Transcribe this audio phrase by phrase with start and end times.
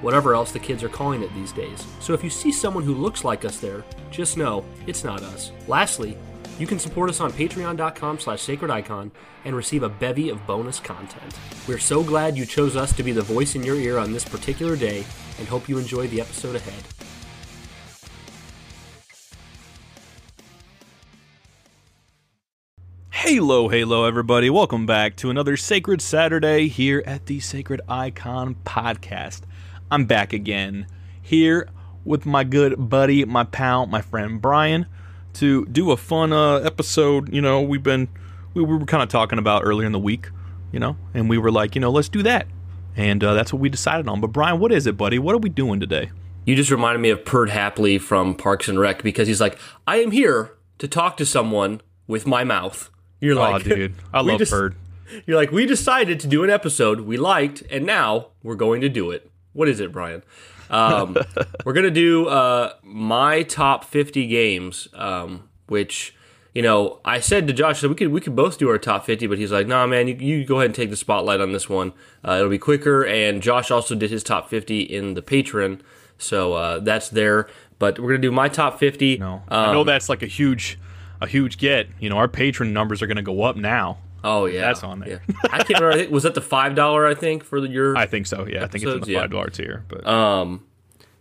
[0.00, 1.86] whatever else the kids are calling it these days.
[2.00, 5.52] So if you see someone who looks like us there, just know it's not us.
[5.68, 6.16] Lastly,
[6.58, 9.10] you can support us on patreon.com slash sacredicon
[9.44, 11.38] and receive a bevy of bonus content.
[11.68, 14.24] We're so glad you chose us to be the voice in your ear on this
[14.24, 15.04] particular day
[15.38, 16.82] and hope you enjoy the episode ahead.
[23.10, 24.48] Halo, halo, everybody.
[24.50, 29.40] Welcome back to another Sacred Saturday here at the Sacred Icon Podcast.
[29.90, 30.86] I'm back again
[31.22, 31.68] here
[32.04, 34.86] with my good buddy, my pal, my friend Brian
[35.34, 37.32] to do a fun uh, episode.
[37.32, 38.08] You know, we've been
[38.54, 40.30] we were kind of talking about earlier in the week,
[40.72, 42.46] you know, and we were like, you know, let's do that,
[42.96, 44.20] and uh, that's what we decided on.
[44.20, 45.18] But Brian, what is it, buddy?
[45.18, 46.10] What are we doing today?
[46.44, 49.96] You just reminded me of Perd Hapley from Parks and Rec because he's like, I
[49.96, 52.90] am here to talk to someone with my mouth.
[53.20, 54.76] You're like, oh, dude, I love just, Perd.
[55.26, 58.88] You're like, we decided to do an episode we liked, and now we're going to
[58.88, 59.30] do it.
[59.56, 60.22] What is it, Brian?
[60.68, 61.16] Um,
[61.64, 66.14] we're gonna do uh, my top 50 games, um, which
[66.54, 69.06] you know I said to Josh that we could we could both do our top
[69.06, 71.52] 50, but he's like, Nah, man, you, you go ahead and take the spotlight on
[71.52, 71.92] this one.
[72.22, 73.04] Uh, it'll be quicker.
[73.04, 75.80] And Josh also did his top 50 in the Patreon,
[76.18, 77.48] so uh, that's there.
[77.78, 79.18] But we're gonna do my top 50.
[79.18, 80.78] No, um, I know that's like a huge
[81.20, 81.88] a huge get.
[81.98, 83.98] You know, our Patreon numbers are gonna go up now.
[84.26, 85.22] Oh yeah, that's on there.
[85.28, 85.34] Yeah.
[85.52, 86.10] I can't remember.
[86.12, 87.06] Was that the five dollar?
[87.06, 87.96] I think for your.
[87.96, 88.44] I think so.
[88.44, 88.64] Yeah, episodes?
[88.64, 89.50] I think it's in the five dollar yeah.
[89.50, 89.84] tier.
[89.86, 90.66] But um,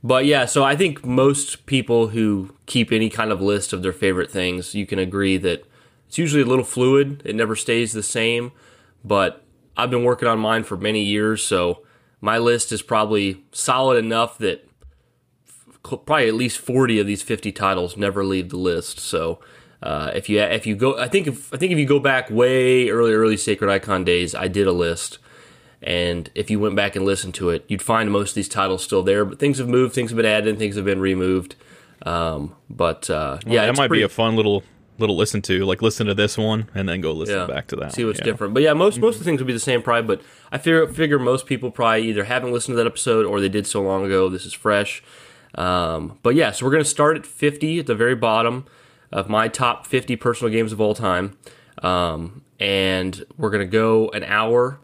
[0.03, 0.45] but yeah.
[0.45, 4.73] So I think most people who keep any kind of list of their favorite things,
[4.73, 5.65] you can agree that
[6.07, 7.21] it's usually a little fluid.
[7.23, 8.51] It never stays the same.
[9.03, 9.43] But
[9.77, 11.83] I've been working on mine for many years, so
[12.21, 14.67] my list is probably solid enough that
[15.83, 18.99] probably at least forty of these fifty titles never leave the list.
[18.99, 19.39] So
[19.85, 22.31] uh, if you if you go, I think if I think if you go back
[22.31, 25.19] way early early Sacred Icon days, I did a list,
[25.83, 28.83] and if you went back and listened to it, you'd find most of these titles
[28.83, 29.23] still there.
[29.25, 31.55] But things have moved, things have been added, things have been removed.
[32.03, 34.63] Um, but uh, yeah, that might pretty, be a fun little
[34.97, 35.65] little listen to.
[35.65, 37.93] Like listen to this one and then go listen yeah, back to that.
[37.93, 38.25] See what's yeah.
[38.25, 38.55] different.
[38.55, 40.15] But yeah, most most of the things would be the same probably.
[40.15, 43.49] But I figure figure most people probably either haven't listened to that episode or they
[43.49, 44.29] did so long ago.
[44.29, 45.03] This is fresh.
[45.53, 48.65] Um, but yeah, so we're gonna start at 50 at the very bottom
[49.11, 51.37] of my top 50 personal games of all time.
[51.81, 54.79] Um, and we're going to go an hour.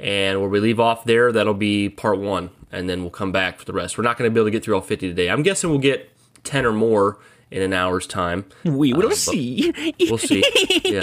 [0.00, 2.50] And where we leave off there, that'll be part one.
[2.70, 3.98] And then we'll come back for the rest.
[3.98, 5.28] We're not going to be able to get through all 50 today.
[5.28, 6.10] I'm guessing we'll get
[6.44, 7.18] 10 or more
[7.50, 8.44] in an hour's time.
[8.64, 9.94] We will uh, see.
[10.00, 10.44] we'll see.
[10.84, 11.02] Yeah.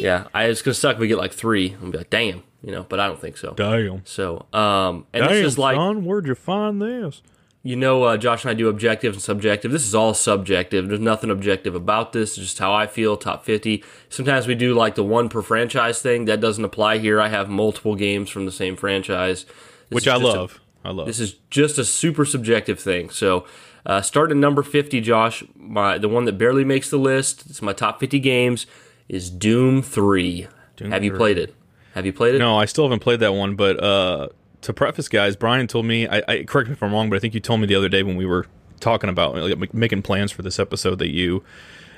[0.00, 0.26] Yeah.
[0.32, 2.72] I, it's going to suck if we get like three and be like, damn, you
[2.72, 3.54] know, but I don't think so.
[3.54, 4.04] Damn.
[4.06, 5.76] So, um, and damn, this is like.
[5.76, 7.22] Son, where'd you find this?
[7.62, 9.70] You know, uh, Josh and I do objective and subjective.
[9.70, 10.88] This is all subjective.
[10.88, 12.30] There's nothing objective about this.
[12.30, 13.16] It's just how I feel.
[13.16, 13.84] Top 50.
[14.08, 16.24] Sometimes we do like the one per franchise thing.
[16.24, 17.20] That doesn't apply here.
[17.20, 19.54] I have multiple games from the same franchise, this
[19.90, 20.60] which I love.
[20.84, 21.06] A, I love.
[21.06, 23.10] This is just a super subjective thing.
[23.10, 23.46] So,
[23.84, 27.44] uh, starting at number 50, Josh, my the one that barely makes the list.
[27.50, 28.66] It's my top 50 games.
[29.06, 30.46] Is Doom 3.
[30.76, 31.06] Doom have 3.
[31.06, 31.54] you played it?
[31.94, 32.38] Have you played it?
[32.38, 34.28] No, I still haven't played that one, but uh,
[34.62, 36.06] to preface, guys, Brian told me.
[36.06, 37.88] I, I, correct me if I'm wrong, but I think you told me the other
[37.88, 38.46] day when we were
[38.80, 41.42] talking about like, making plans for this episode that you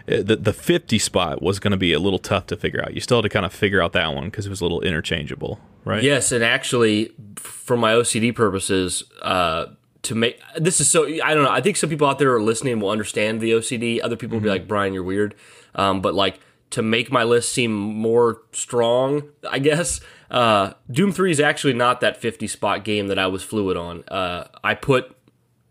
[0.08, 2.94] eh, the the 50 spot was going to be a little tough to figure out.
[2.94, 4.80] You still had to kind of figure out that one because it was a little
[4.80, 6.02] interchangeable, right?
[6.02, 9.66] Yes, and actually, for my OCD purposes, uh,
[10.02, 11.50] to make this is so I don't know.
[11.50, 14.00] I think some people out there are listening will understand the OCD.
[14.02, 14.46] Other people mm-hmm.
[14.46, 15.34] will be like, Brian, you're weird.
[15.74, 16.40] Um, but like
[16.72, 20.00] to make my list seem more strong, I guess.
[20.30, 24.04] Uh, Doom 3 is actually not that 50 spot game that I was fluid on.
[24.08, 25.14] Uh, I put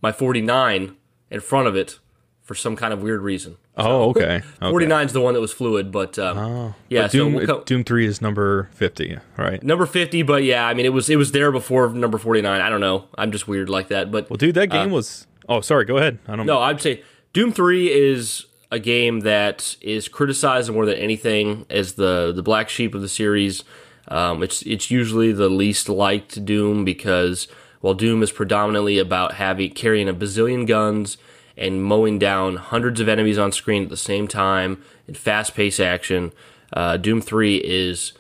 [0.02, 0.96] my 49
[1.30, 2.00] in front of it
[2.42, 3.58] for some kind of weird reason.
[3.78, 4.36] Oh, okay.
[4.62, 4.70] okay.
[4.70, 7.04] 49 is the one that was fluid, but um, oh, yeah.
[7.04, 9.64] But Doom, so we'll co- Doom 3 is number 50, right?
[9.64, 12.62] Number 50, but yeah, I mean, it was it was there before number 49.
[12.62, 13.08] I don't know.
[13.18, 14.12] I'm just weird like that.
[14.12, 15.28] But well, dude, that game uh, was.
[15.50, 15.86] Oh, sorry.
[15.86, 16.20] Go ahead.
[16.28, 16.46] I don't.
[16.46, 17.04] No, I'd say
[17.34, 22.70] Doom 3 is a game that is criticized more than anything as the the black
[22.70, 23.64] sheep of the series.
[24.08, 27.48] Um, it's it's usually the least liked Doom because
[27.82, 31.18] while Doom is predominantly about having carrying a bazillion guns
[31.58, 35.82] and mowing down hundreds of enemies on screen at the same time in fast paced
[35.82, 36.32] action,
[36.74, 38.14] uh, Doom Three is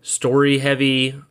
[0.00, 1.22] story heavy.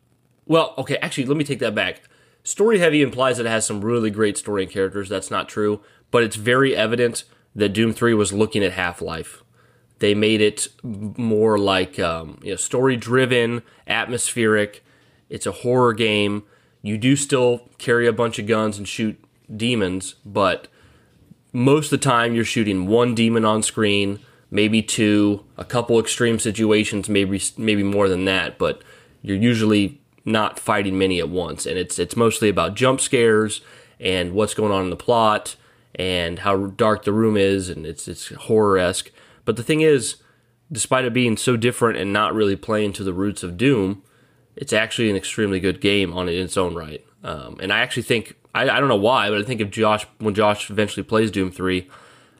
[0.46, 2.02] Well, okay, actually, let me take that back.
[2.44, 5.08] Story heavy implies that it has some really great story and characters.
[5.08, 7.24] That's not true, but it's very evident
[7.58, 9.42] that Doom 3 was looking at Half Life.
[9.98, 14.84] They made it more like um, you know, story driven, atmospheric.
[15.28, 16.44] It's a horror game.
[16.82, 19.22] You do still carry a bunch of guns and shoot
[19.54, 20.68] demons, but
[21.52, 24.20] most of the time you're shooting one demon on screen,
[24.52, 28.82] maybe two, a couple extreme situations, maybe maybe more than that, but
[29.20, 31.66] you're usually not fighting many at once.
[31.66, 33.62] And it's it's mostly about jump scares
[33.98, 35.56] and what's going on in the plot
[35.94, 39.10] and how dark the room is, and it's it's horror esque.
[39.44, 40.16] But the thing is,
[40.70, 44.02] despite it being so different and not really playing to the roots of Doom,
[44.56, 47.04] it's actually an extremely good game on its own right.
[47.24, 50.06] Um, and I actually think I, I don't know why, but I think if Josh
[50.18, 51.88] when Josh eventually plays Doom three,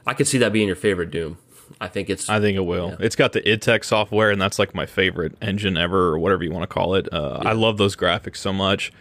[0.06, 1.38] I could see that being your favorite Doom.
[1.80, 2.28] I think it's.
[2.28, 2.90] I think it will.
[2.90, 3.06] Yeah.
[3.06, 6.42] It's got the id Tech software, and that's like my favorite engine ever, or whatever
[6.42, 7.12] you want to call it.
[7.12, 7.50] Uh, yeah.
[7.50, 8.92] I love those graphics so much.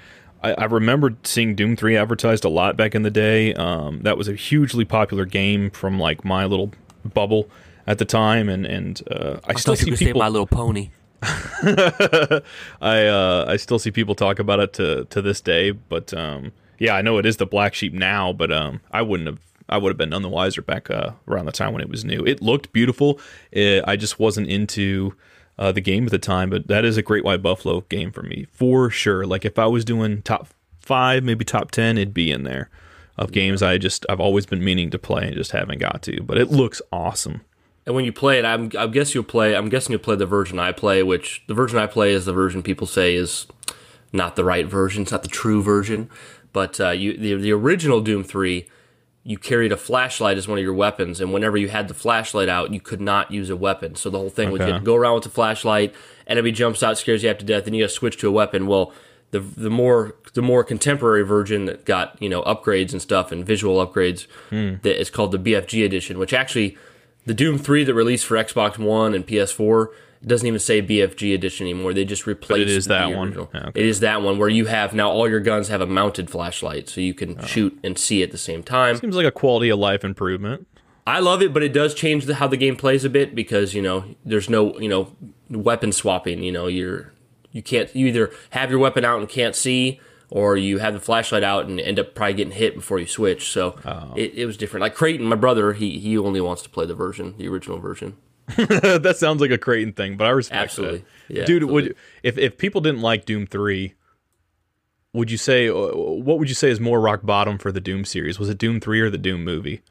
[0.44, 3.54] I, I remember seeing Doom 3 advertised a lot back in the day.
[3.54, 6.72] Um, that was a hugely popular game from like my little
[7.04, 7.50] bubble
[7.88, 10.19] at the time, and and uh, I, I still see people.
[10.19, 10.92] My Little Pony.
[11.24, 12.42] I
[12.81, 16.94] uh, I still see people talk about it to to this day, but um, yeah,
[16.94, 19.39] I know it is the black sheep now, but um, I wouldn't have.
[19.69, 22.06] I would have been none the wiser back uh, around the time when it was
[22.06, 22.24] new.
[22.25, 23.19] It looked beautiful.
[23.51, 25.13] It, I just wasn't into
[25.57, 28.24] uh, the game at the time, but that is a Great White Buffalo game for
[28.24, 29.25] me for sure.
[29.25, 30.50] Like if I was doing top
[30.80, 32.69] five, maybe top ten, it'd be in there
[33.18, 36.21] of games I just I've always been meaning to play and just haven't got to.
[36.21, 37.42] But it looks awesome.
[37.86, 39.56] And when you play it, I'm I guess you'll play.
[39.56, 42.33] I'm guessing you'll play the version I play, which the version I play is the
[42.33, 43.48] version people say is
[44.13, 45.03] not the right version.
[45.03, 46.10] It's not the true version.
[46.53, 48.68] But uh, you the the original Doom three
[49.27, 52.47] you carried a flashlight as one of your weapons, and whenever you had the flashlight
[52.47, 53.94] out, you could not use a weapon.
[53.94, 54.71] So the whole thing okay.
[54.71, 55.94] was you go around with the flashlight,
[56.27, 58.31] enemy jumps out, scares you half to death, and you got to switch to a
[58.31, 58.68] weapon.
[58.68, 58.94] Well,
[59.31, 63.45] the the more the more contemporary version that got you know upgrades and stuff and
[63.45, 64.81] visual upgrades mm.
[64.83, 66.77] that is called the BFG edition, which actually
[67.25, 69.88] the Doom three that released for Xbox One and PS4
[70.21, 71.93] it doesn't even say BFG edition anymore.
[71.93, 72.49] They just replaced.
[72.49, 73.37] But it is that one.
[73.37, 73.71] okay.
[73.75, 76.89] It is that one where you have now all your guns have a mounted flashlight,
[76.89, 77.45] so you can oh.
[77.45, 78.97] shoot and see at the same time.
[78.97, 80.67] Seems like a quality of life improvement.
[81.05, 83.73] I love it, but it does change the, how the game plays a bit because
[83.73, 85.15] you know there's no you know
[85.49, 86.43] weapon swapping.
[86.43, 87.13] You know you're
[87.51, 90.99] you can't you either have your weapon out and can't see, or you have the
[90.99, 93.49] flashlight out and end up probably getting hit before you switch.
[93.51, 94.13] So oh.
[94.15, 94.81] it, it was different.
[94.81, 98.17] Like Creighton, my brother, he he only wants to play the version, the original version.
[98.56, 101.00] that sounds like a Creighton thing, but I respect absolutely.
[101.00, 101.06] That.
[101.36, 101.89] Yeah, Dude, absolutely.
[101.89, 103.94] would if if people didn't like Doom three,
[105.13, 108.06] would you say uh, what would you say is more rock bottom for the Doom
[108.06, 108.39] series?
[108.39, 109.82] Was it Doom three or the Doom movie?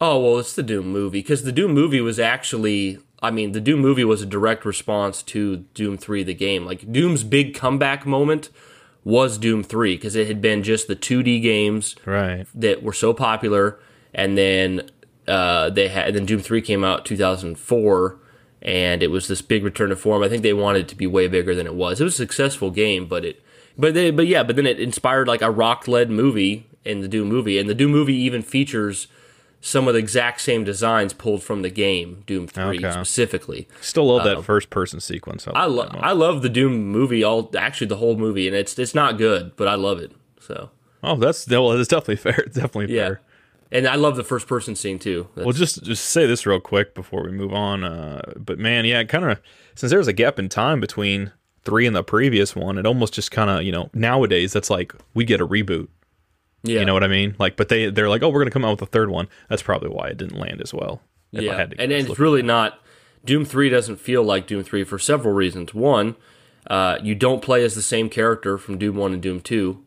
[0.00, 3.60] Oh well, it's the Doom movie because the Doom movie was actually, I mean, the
[3.60, 6.66] Doom movie was a direct response to Doom three, the game.
[6.66, 8.48] Like Doom's big comeback moment
[9.04, 12.92] was Doom three because it had been just the two D games right that were
[12.92, 13.78] so popular,
[14.12, 14.90] and then
[15.28, 18.18] uh, they had and then Doom Three came out 2004,
[18.62, 20.22] and it was this big return to form.
[20.22, 22.00] I think they wanted it to be way bigger than it was.
[22.00, 23.42] It was a successful game, but it,
[23.78, 27.08] but they, but yeah, but then it inspired like a rock led movie in the
[27.08, 29.06] Doom movie, and the Doom movie even features
[29.60, 32.90] some of the exact same designs pulled from the game Doom Three okay.
[32.90, 33.68] specifically.
[33.80, 35.46] Still love that um, first person sequence.
[35.54, 38.94] I love I love the Doom movie, all actually the whole movie, and it's it's
[38.94, 40.12] not good, but I love it.
[40.40, 40.70] So.
[41.04, 42.44] Oh, that's well, it's definitely fair.
[42.46, 43.06] It's definitely yeah.
[43.06, 43.20] fair
[43.72, 45.28] and I love the first person scene too.
[45.34, 47.82] That's, well, just just say this real quick before we move on.
[47.82, 49.40] Uh, but man, yeah, kind of
[49.74, 51.32] since there was a gap in time between
[51.64, 54.94] three and the previous one, it almost just kind of you know nowadays that's like
[55.14, 55.88] we get a reboot.
[56.62, 57.34] Yeah, you know what I mean.
[57.38, 59.28] Like, but they they're like, oh, we're gonna come out with a third one.
[59.48, 61.00] That's probably why it didn't land as well.
[61.32, 62.78] Yeah, and, and it's really not.
[63.24, 65.72] Doom Three doesn't feel like Doom Three for several reasons.
[65.72, 66.16] One,
[66.66, 69.84] uh, you don't play as the same character from Doom One and Doom Two.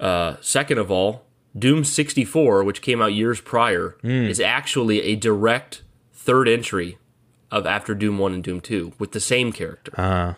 [0.00, 1.24] Uh, second of all,
[1.58, 4.28] Doom 64, which came out years prior, mm.
[4.28, 6.98] is actually a direct third entry
[7.50, 9.92] of after Doom 1 and Doom 2 with the same character.
[9.96, 10.34] Uh.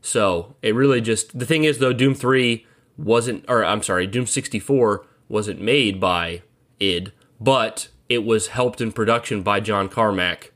[0.00, 4.26] So it really just the thing is though Doom 3 wasn't or I'm sorry, Doom
[4.26, 6.42] 64 wasn't made by
[6.80, 10.52] id, but it was helped in production by John Carmack.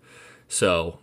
[0.49, 0.99] So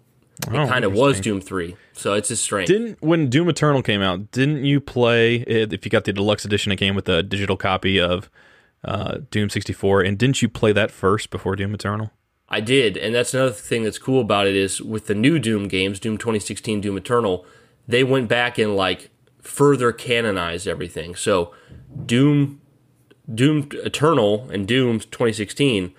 [0.47, 1.75] it oh, kind of was Doom 3.
[1.93, 2.67] So it's a strange.
[2.67, 6.71] Didn't when Doom Eternal came out, didn't you play if you got the deluxe edition
[6.71, 8.29] it came with a digital copy of
[8.83, 12.11] uh, Doom 64, and didn't you play that first before Doom Eternal?
[12.47, 15.67] I did, and that's another thing that's cool about it is with the new Doom
[15.67, 17.45] games, Doom 2016, Doom Eternal,
[17.87, 19.09] they went back and like
[19.41, 21.15] further canonized everything.
[21.15, 21.53] So
[22.05, 22.61] Doom
[23.33, 25.93] Doom Eternal and Doom 2016,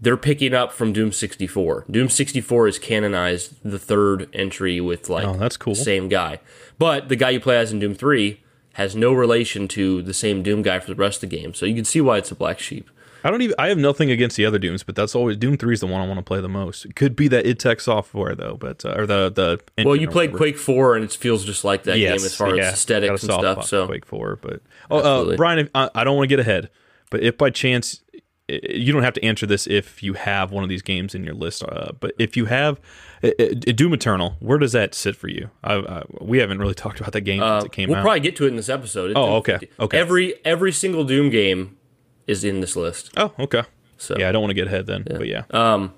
[0.00, 1.86] they're picking up from Doom 64.
[1.90, 5.74] Doom 64 is canonized the third entry with like Oh, that's cool.
[5.74, 6.40] the same guy.
[6.78, 8.40] But the guy you play as in Doom 3
[8.74, 11.54] has no relation to the same Doom guy for the rest of the game.
[11.54, 12.90] So you can see why it's a black sheep.
[13.26, 13.54] I don't even.
[13.58, 16.02] I have nothing against the other Dooms, but that's always Doom Three is the one
[16.02, 16.84] I want to play the most.
[16.84, 19.82] It could be that id Tech software though, but uh, or the the.
[19.82, 20.52] Well, you played whatever.
[20.52, 23.22] Quake 4 and it feels just like that Yes, game as far yeah, as aesthetics
[23.22, 23.64] and stuff.
[23.66, 26.68] So Quake Four, but oh, uh, Brian, I, I don't want to get ahead,
[27.08, 28.02] but if by chance
[28.48, 31.34] you don't have to answer this if you have one of these games in your
[31.34, 32.78] list, uh, but if you have
[33.22, 35.50] uh, uh, Doom Eternal, where does that sit for you?
[35.62, 37.94] I, I, we haven't really talked about that game since it came out.
[37.94, 39.10] we'll probably get to it in this episode.
[39.10, 39.98] It's Oh, okay, okay.
[39.98, 41.76] Every every single Doom game
[42.26, 43.10] is in this list.
[43.16, 43.62] oh, okay.
[43.96, 45.94] So Yeah, I don't want to get ahead then, but yeah, um,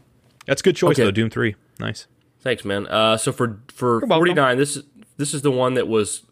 [0.46, 1.04] that's a good choice okay.
[1.04, 1.10] though.
[1.10, 2.06] Doom Three, nice.
[2.40, 2.86] Thanks, man.
[2.86, 4.84] Uh, so for for 49, this is
[5.16, 6.22] this is the one that was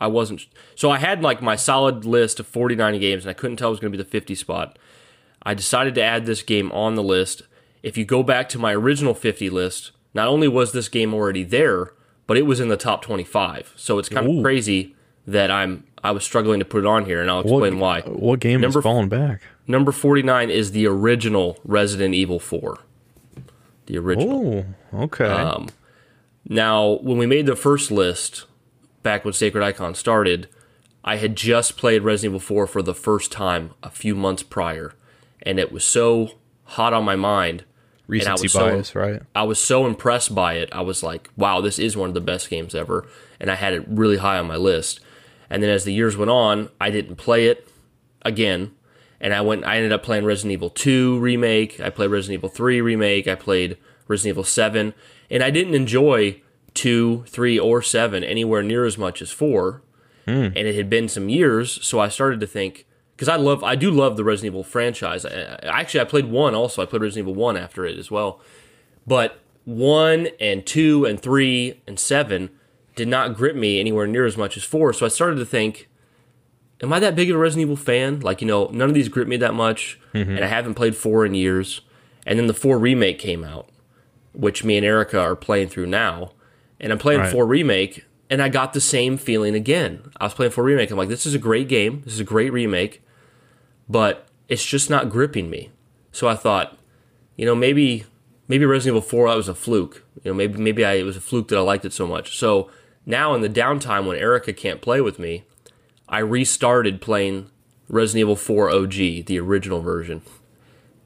[0.00, 0.46] I wasn't.
[0.74, 3.72] So I had like my solid list of 49 games, and I couldn't tell it
[3.72, 4.78] was going to be the 50 spot.
[5.42, 7.42] I decided to add this game on the list.
[7.82, 11.44] If you go back to my original 50 list, not only was this game already
[11.44, 11.92] there,
[12.26, 13.72] but it was in the top 25.
[13.76, 14.38] So it's kind Ooh.
[14.38, 14.94] of crazy
[15.26, 18.00] that I'm I was struggling to put it on here, and I'll explain why.
[18.02, 19.42] What game Number is falling back?
[19.66, 22.78] Number 49 is the original Resident Evil 4.
[23.86, 24.64] The original.
[24.92, 25.26] Oh, okay.
[25.26, 25.68] Um,
[26.48, 28.46] Now, when we made the first list
[29.02, 30.48] back when Sacred Icon started,
[31.04, 34.94] I had just played Resident Evil 4 for the first time a few months prior,
[35.42, 36.32] and it was so
[36.64, 37.64] hot on my mind.
[38.06, 39.22] Recency was so- right?
[39.34, 40.68] I was so impressed by it.
[40.72, 43.06] I was like, wow, this is one of the best games ever.
[43.38, 45.00] And I had it really high on my list.
[45.48, 47.68] And then as the years went on, I didn't play it
[48.22, 48.72] again.
[49.20, 52.48] And I went I ended up playing Resident Evil 2 remake, I played Resident Evil
[52.48, 53.76] 3 remake, I played
[54.08, 54.94] Resident Evil 7,
[55.30, 56.40] and I didn't enjoy
[56.74, 59.82] 2, 3 or 7 anywhere near as much as 4.
[60.24, 60.30] Hmm.
[60.30, 62.86] And it had been some years, so I started to think
[63.20, 65.26] because I love I do love the Resident Evil franchise.
[65.26, 66.80] I, I- actually I played 1 also.
[66.80, 68.40] I played Resident Evil 1 after it as well.
[69.06, 72.48] But 1 and 2 and 3 and 7
[72.96, 74.94] did not grip me anywhere near as much as 4.
[74.94, 75.90] So I started to think,
[76.82, 78.20] am I that big of a Resident Evil fan?
[78.20, 80.00] Like, you know, none of these grip me that much.
[80.14, 80.30] Mm-hmm.
[80.36, 81.82] And I haven't played 4 in years.
[82.26, 83.68] And then the 4 remake came out,
[84.32, 86.32] which me and Erica are playing through now.
[86.80, 87.32] And I'm playing Right.
[87.32, 90.10] 4 remake, and I got the same feeling again.
[90.18, 90.90] I was playing 4 remake.
[90.90, 92.00] I'm like, this is a great game.
[92.06, 93.02] This is a great remake.
[93.90, 95.70] But it's just not gripping me.
[96.12, 96.78] So I thought,
[97.36, 98.04] you know, maybe
[98.46, 100.04] maybe Resident Evil 4 that was a fluke.
[100.22, 102.38] You know, maybe maybe I, it was a fluke that I liked it so much.
[102.38, 102.70] So
[103.04, 105.44] now in the downtime when Erica can't play with me,
[106.08, 107.50] I restarted playing
[107.88, 108.92] Resident Evil 4 OG,
[109.26, 110.22] the original version,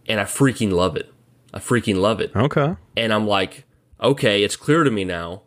[0.06, 1.12] and I freaking love it.
[1.54, 2.34] I freaking love it.
[2.36, 2.76] Okay.
[2.96, 3.64] And I'm like,
[4.02, 5.42] okay, it's clear to me now.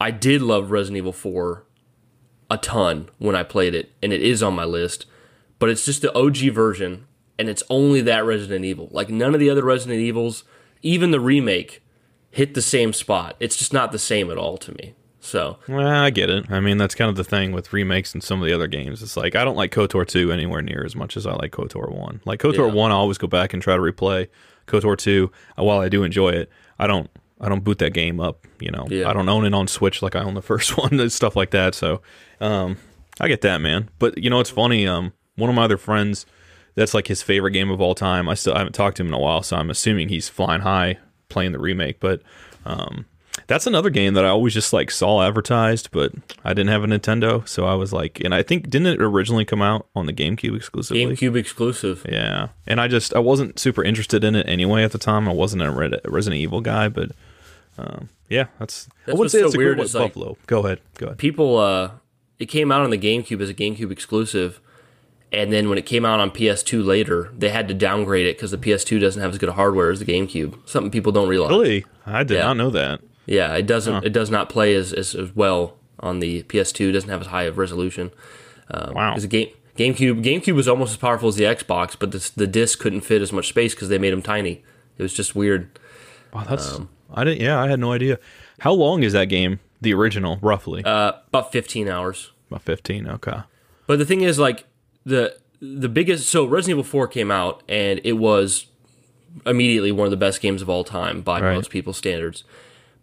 [0.00, 1.64] I did love Resident Evil 4
[2.50, 5.04] a ton when I played it, and it is on my list.
[5.58, 7.06] But it's just the OG version,
[7.38, 8.88] and it's only that Resident Evil.
[8.90, 10.44] Like none of the other Resident Evils,
[10.82, 11.82] even the remake,
[12.30, 13.36] hit the same spot.
[13.40, 14.94] It's just not the same at all to me.
[15.20, 16.50] So Well, I get it.
[16.50, 19.02] I mean, that's kind of the thing with remakes and some of the other games.
[19.02, 21.90] It's like I don't like KOTOR 2 anywhere near as much as I like KOTOR
[21.90, 22.20] 1.
[22.24, 22.74] Like KOTOR Yeah.
[22.74, 24.28] 1, I always go back and try to replay.
[24.68, 27.10] KOTOR 2, uh, while I do enjoy it, I don't
[27.40, 28.86] I don't boot that game up, you know.
[28.88, 29.08] Yeah.
[29.08, 31.50] I don't own it on Switch like I own the first one and stuff like
[31.50, 31.74] that.
[31.74, 32.00] So,
[32.40, 32.78] um
[33.20, 33.90] I get that, man.
[33.98, 36.26] But you know, it's funny um one of my other friends
[36.74, 38.28] that's like his favorite game of all time.
[38.28, 40.60] I still I haven't talked to him in a while, so I'm assuming he's flying
[40.60, 42.22] high playing the remake, but
[42.64, 43.06] um
[43.46, 46.12] that's another game that I always just like saw advertised, but
[46.44, 49.44] I didn't have a Nintendo, so I was like, and I think didn't it originally
[49.44, 51.04] come out on the GameCube exclusively?
[51.06, 52.04] GameCube exclusive.
[52.08, 55.28] Yeah, and I just I wasn't super interested in it anyway at the time.
[55.28, 55.70] I wasn't a
[56.04, 57.12] Resident Evil guy, but
[57.78, 60.36] um, yeah, that's, I would what's say so it's a weird is, like- Buffalo.
[60.46, 61.18] Go ahead, go ahead.
[61.18, 61.92] people uh
[62.38, 64.60] it came out on the GameCube as a GameCube exclusive
[65.32, 68.50] and then when it came out on PS2 later they had to downgrade it cuz
[68.50, 71.50] the PS2 doesn't have as good a hardware as the GameCube something people don't realize
[71.50, 72.44] Really, I did Yeah.
[72.46, 73.00] not know that.
[73.26, 76.92] yeah it doesn't it does not play as, as, as well on the PS2 it
[76.92, 78.10] doesn't have as high of resolution
[78.72, 82.46] Wow, because game GameCube GameCube was almost as powerful as the Xbox but the, the
[82.46, 84.62] disc couldn't fit as much space cuz they made them tiny
[84.98, 85.68] it was just weird
[86.32, 87.40] wow, that's um, I didn't.
[87.40, 88.18] Yeah, I had no idea.
[88.60, 89.60] How long is that game?
[89.80, 93.06] The original, roughly uh about 15 hours about fifteen.
[93.08, 93.38] Okay,
[93.86, 94.64] But the thing is, like
[95.08, 96.28] the the biggest.
[96.28, 98.66] So Resident Evil Four came out, and it was
[99.46, 101.54] immediately one of the best games of all time by Right.
[101.54, 102.44] most people's standards.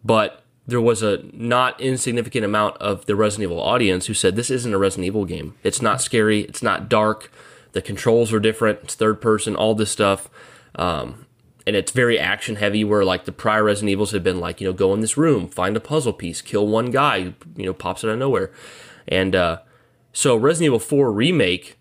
[0.04, 4.50] But there was a not insignificant amount of the Resident Evil audience who said this
[4.50, 5.54] isn't a Resident Evil game.
[5.62, 6.40] It's not scary.
[6.42, 7.30] It's not dark.
[7.72, 8.80] The controls are different.
[8.84, 9.54] It's third person.
[9.54, 10.28] All this stuff.
[10.74, 11.26] Um,
[11.66, 12.84] and it's very action heavy.
[12.84, 15.48] Where like the prior Resident Evils have been like, you know, go in this room,
[15.48, 17.16] find a puzzle piece, kill one guy,
[17.56, 18.50] you know, pops out of nowhere,
[19.08, 19.58] and uh,
[20.12, 21.75] so Resident Evil 4 remake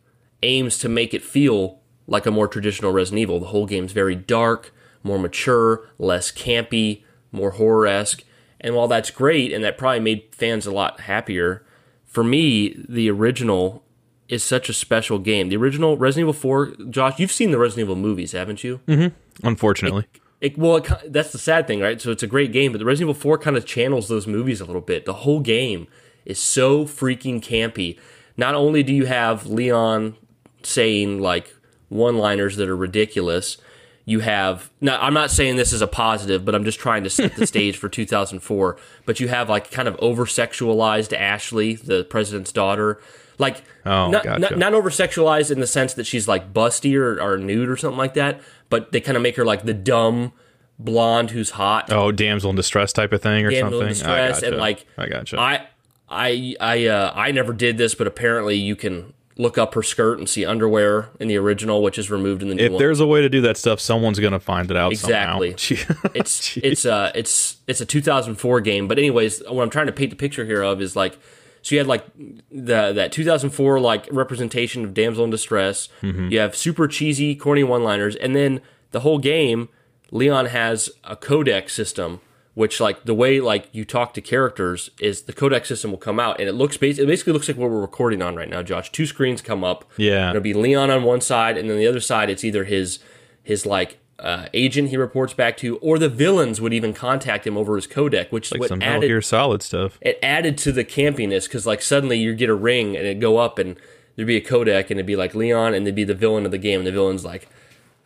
[0.46, 3.40] aims to make it feel like a more traditional Resident Evil.
[3.40, 4.74] The whole game's very dark,
[5.04, 8.24] more mature, less campy, more horror esque.
[8.62, 11.66] And while that's great, and that probably made fans a lot happier,
[12.06, 13.84] for me, the original
[14.28, 15.50] is such a special game.
[15.50, 18.80] The original Resident Evil 4, Josh, you've seen the Resident Evil movies, haven't you?
[18.88, 19.48] Mm-hmm.
[19.48, 20.08] Unfortunately,
[20.42, 22.02] It, well, it, that's the sad thing, right?
[22.02, 24.62] So it's a great game, but the Resident Evil 4 kind of channels those movies
[24.62, 25.06] a little bit.
[25.06, 25.88] The whole game
[26.26, 28.00] is so freaking campy.
[28.38, 30.16] Not only do you have Leon
[30.66, 31.54] saying like
[31.90, 33.58] one liners that are ridiculous,
[34.06, 34.70] you have.
[34.82, 37.48] Now, I'm not saying this is a positive, but I'm just trying to set the
[37.54, 38.78] stage for 2004.
[39.06, 43.00] But you have like kind of over sexualized Ashley, the president's daughter.
[43.38, 44.40] Like, Oh, not, gotcha.
[44.40, 47.76] not, not over sexualized in the sense that she's like busty or, or nude or
[47.78, 50.32] something like that, but they kind of make her like the dumb
[50.80, 53.82] blonde who's hot, oh, damsel in distress type of thing or damsel something.
[53.88, 55.40] in distress, I and like I gotcha.
[55.40, 55.68] I
[56.10, 60.18] I I uh, I never did this, but apparently you can look up her skirt
[60.18, 62.80] and see underwear in the original, which is removed in the new if one.
[62.80, 65.56] there's a way to do that stuff, someone's gonna find it out Exactly.
[65.58, 65.96] somehow.
[66.16, 70.10] it's it's uh it's it's a 2004 game but anyways what i'm trying to paint
[70.12, 71.18] the picture here of is like
[71.62, 72.06] so you had like
[72.52, 77.84] the that 2004 like representation of damsel in distress you have super cheesy corny one
[77.84, 78.62] liners and then
[78.92, 79.68] the whole game
[80.12, 82.22] leon has a codec system
[82.56, 86.20] which like the way like you talk to characters is the codec system will come
[86.20, 88.64] out and it looks bas- it basically looks like what we're recording on right now
[88.64, 90.30] josh two screens come up Yeah.
[90.32, 93.00] it'll be leon on one side and then the other side it's either his
[93.44, 97.58] his like uh, agent he reports back to, or the villains would even contact him
[97.58, 99.98] over his codec, which is like what some Metal Gear Solid stuff.
[100.00, 103.36] it added to the campiness because like suddenly you get a ring and it'd go
[103.40, 103.76] up and
[104.16, 106.52] there'd be a codec and it'd be like Leon and it'd be the villain of
[106.52, 107.50] the game and the villain's like,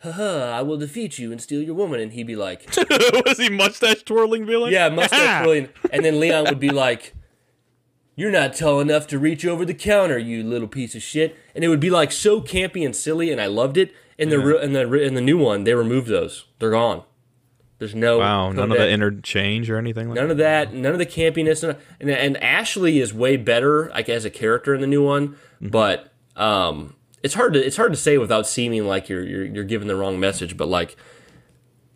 [0.02, 2.68] haha, I will defeat you and steal your woman and he'd be like,
[3.26, 4.72] Was he mustache twirling villain?
[4.72, 7.14] yeah, mustache twirling, and then Leon would be like.
[8.16, 11.38] You're not tall enough to reach over the counter, you little piece of shit.
[11.54, 13.94] And it would be like so campy and silly, and I loved it.
[14.18, 16.44] In the re- in the in the new one, they removed those.
[16.58, 17.04] They're gone.
[17.78, 20.74] There's no Wow, none of the interchange or anything like None of that.
[20.74, 21.62] None of the campiness.
[21.98, 25.28] And, and Ashley is way better, like as a character in the new one.
[25.28, 25.68] Mm-hmm.
[25.68, 29.64] But um, it's hard to it's hard to say without seeming like you're you're, you're
[29.64, 30.56] giving the wrong message.
[30.56, 30.96] But like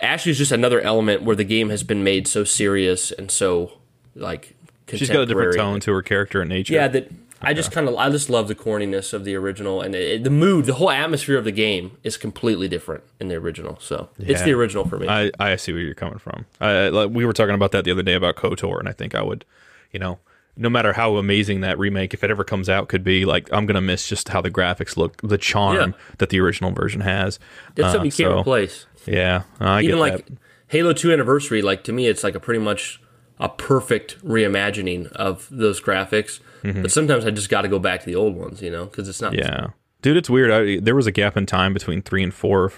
[0.01, 3.73] Ashley's just another element where the game has been made so serious and so
[4.15, 4.55] like
[4.93, 6.75] She's got a different tone to her character and nature.
[6.75, 7.11] Yeah, that
[7.41, 10.31] I just kind of I just love the corniness of the original and it, the
[10.31, 13.79] mood, the whole atmosphere of the game is completely different in the original.
[13.81, 15.09] So it's the original for me.
[15.09, 16.47] I, I see where you're coming from.
[16.61, 19.15] I, like, we were talking about that the other day about KOTOR, and I think
[19.15, 19.45] I would,
[19.91, 20.19] you know,
[20.57, 23.67] no matter how amazing that remake, if it ever comes out, could be like I'm
[23.67, 25.97] gonna miss just how the graphics look, the charm Yeah.
[26.19, 27.39] that the original version has.
[27.75, 28.87] That's Uh, something you can't so, replace.
[29.07, 30.39] Yeah, I even get like that.
[30.69, 33.01] Halo 2 Anniversary, like to me, it's like a pretty much
[33.39, 36.41] a perfect reimagining of those graphics.
[36.63, 39.07] But sometimes I just got to go back to the old ones, you know, because
[39.07, 39.33] it's not.
[39.35, 39.43] Mm-hmm.
[39.47, 39.67] Yeah,
[40.01, 40.51] dude, it's weird.
[40.51, 42.73] I, there was a gap in time between three and four,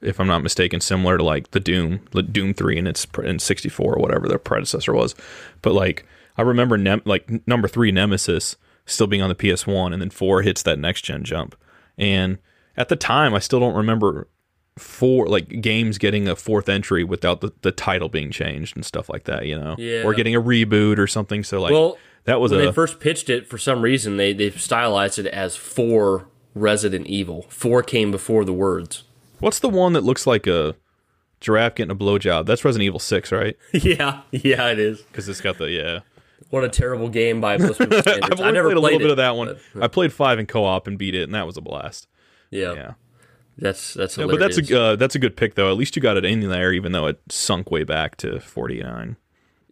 [0.00, 3.40] if, I'm not mistaken, similar to like the Doom, the Doom three and its in
[3.40, 5.16] 64 or whatever their predecessor was.
[5.60, 10.00] But like, I remember Nem- like number three Nemesis still being on the PS1, and
[10.02, 11.54] then four hits that next gen jump.
[11.98, 12.38] And
[12.76, 14.28] at the time, I still don't remember
[14.78, 19.08] four like games getting a fourth entry without the, the title being changed and stuff
[19.08, 19.46] like that.
[19.46, 20.02] You know, Yeah.
[20.04, 21.44] or getting a reboot or something.
[21.44, 24.32] So like, Well, that was when a they first pitched it, for some reason, they
[24.32, 27.46] they stylized it as four Resident Evil.
[27.48, 29.04] Four came before the words.
[29.40, 30.74] What's the one that looks like a
[31.40, 32.46] giraffe getting a blowjob?
[32.46, 33.56] That's Resident Evil Six, right?
[33.72, 35.02] yeah, yeah, it is.
[35.02, 36.00] Because it's got the yeah.
[36.50, 38.40] What a terrible game by most people's standards.
[38.40, 39.56] I've I never played a little bit it, of that one.
[39.74, 42.06] but- I played five in co-op and beat it, and that was a blast.
[42.50, 42.92] yeah, Yeah,
[43.58, 45.70] that's that's Yeah, but that's a uh, that's a good pick though.
[45.70, 48.82] At least you got it in there, even though it sunk way back to forty
[48.82, 49.16] nine.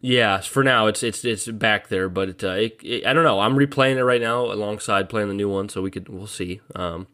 [0.03, 3.25] Yeah, for now it's it's it's back there, but it, uh, it, it, I don't
[3.25, 3.41] know.
[3.41, 6.61] I'm replaying it right now alongside playing the new one, so we could we'll see.
[6.75, 7.07] Um,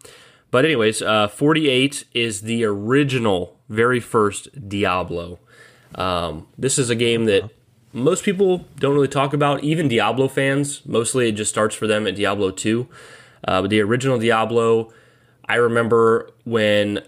[0.52, 5.40] but anyways, uh, 48 is the original, very first Diablo.
[5.96, 7.50] Um, this is a game that
[7.92, 10.82] most people don't really talk about, even Diablo fans.
[10.86, 12.86] Mostly, it just starts for them at Diablo 2.
[13.46, 14.92] Uh, but the original Diablo,
[15.48, 17.00] I remember when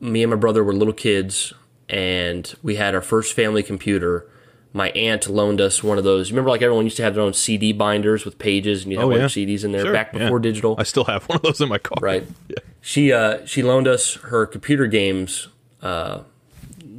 [0.00, 1.52] me and my brother were little kids
[1.88, 4.26] and we had our first family computer.
[4.72, 6.30] My aunt loaned us one of those.
[6.32, 9.08] Remember, like everyone used to have their own CD binders with pages, and you have
[9.08, 9.24] Oh, yeah.
[9.26, 10.20] CDs in there Sure, back yeah.
[10.20, 10.74] before digital.
[10.78, 11.98] I still have one of those in my car.
[12.00, 12.26] Right.
[12.48, 12.56] Yeah.
[12.80, 15.48] She uh, she loaned us her computer games.
[15.82, 16.22] Uh,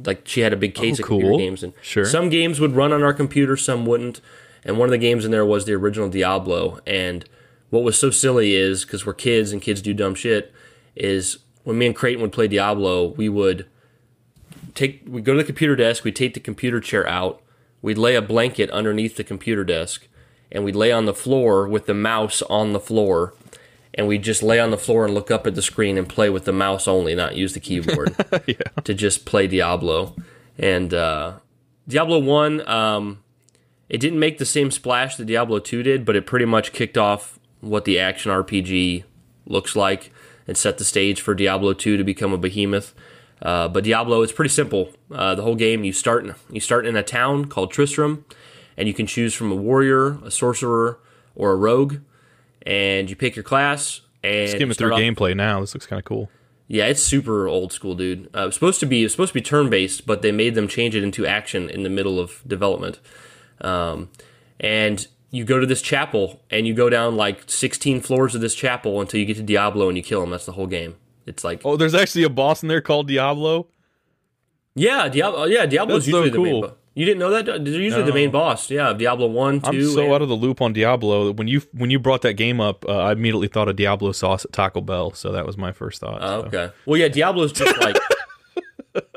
[0.06, 1.38] like she had a big oh, case Oh, of computer cool.
[1.38, 2.04] games, and Sure.
[2.04, 4.20] some games would run on our computer, some wouldn't.
[4.64, 6.80] And one of the games in there was the original Diablo.
[6.86, 7.24] And
[7.70, 10.52] what was so silly is because we're kids and kids do dumb shit.
[10.96, 13.66] Is when me and Creighton would play Diablo, we would
[14.74, 17.40] take we'd go to the computer desk, we take the computer chair out,
[17.82, 20.06] we'd lay a blanket underneath the computer desk,
[20.50, 23.34] and we'd lay on the floor with the mouse on the floor,
[23.94, 26.28] and we'd just lay on the floor and look up at the screen and play
[26.28, 28.14] with the mouse only, not use the keyboard
[28.46, 28.56] yeah.
[28.82, 30.14] to just play Diablo.
[30.58, 31.34] And uh,
[31.86, 33.22] Diablo One, um,
[33.88, 36.98] it didn't make the same splash that Diablo Two did, but it pretty much kicked
[36.98, 39.04] off what the action RPG
[39.46, 40.12] looks like
[40.46, 42.94] and set the stage for Diablo 2 to become a behemoth.
[43.42, 44.90] Uh, but Diablo, it's pretty simple.
[45.10, 48.24] Uh, the whole game, you start you start in a town called Tristram,
[48.76, 50.98] and you can choose from a warrior, a sorcerer,
[51.34, 51.96] or a rogue,
[52.64, 54.00] and you pick your class.
[54.22, 56.30] And Skimming through off- gameplay now, this looks kind of cool.
[56.66, 58.30] yeah, it's super old school, dude.
[58.34, 60.66] Uh, it was supposed to be supposed to be turn based, but they made them
[60.66, 63.00] change it into action in the middle of development.
[63.60, 64.08] Um,
[64.60, 68.54] and you go to this chapel, and you go down like 16 floors of this
[68.54, 70.30] chapel until you get to Diablo, and you kill him.
[70.30, 70.94] That's the whole game.
[71.26, 73.66] It's like, Oh, there's actually a boss in there called Diablo.
[74.74, 75.44] yeah, Diablo.
[75.44, 76.52] Yeah, Diablo's That's so usually the main.
[76.62, 76.68] cool.
[76.68, 77.44] Bo- you didn't know that?
[77.46, 78.70] They're usually the main boss.
[78.70, 81.26] Yeah, Diablo one, 2 I'm so and- out of the loop on Diablo.
[81.26, 84.12] That when you when you brought that game up, uh, I immediately thought of Diablo
[84.12, 85.12] sauce at Taco Bell.
[85.12, 86.18] So that was my first thought.
[86.22, 86.46] Oh, so.
[86.46, 86.70] okay.
[86.86, 87.96] Well, yeah, Diablo's just like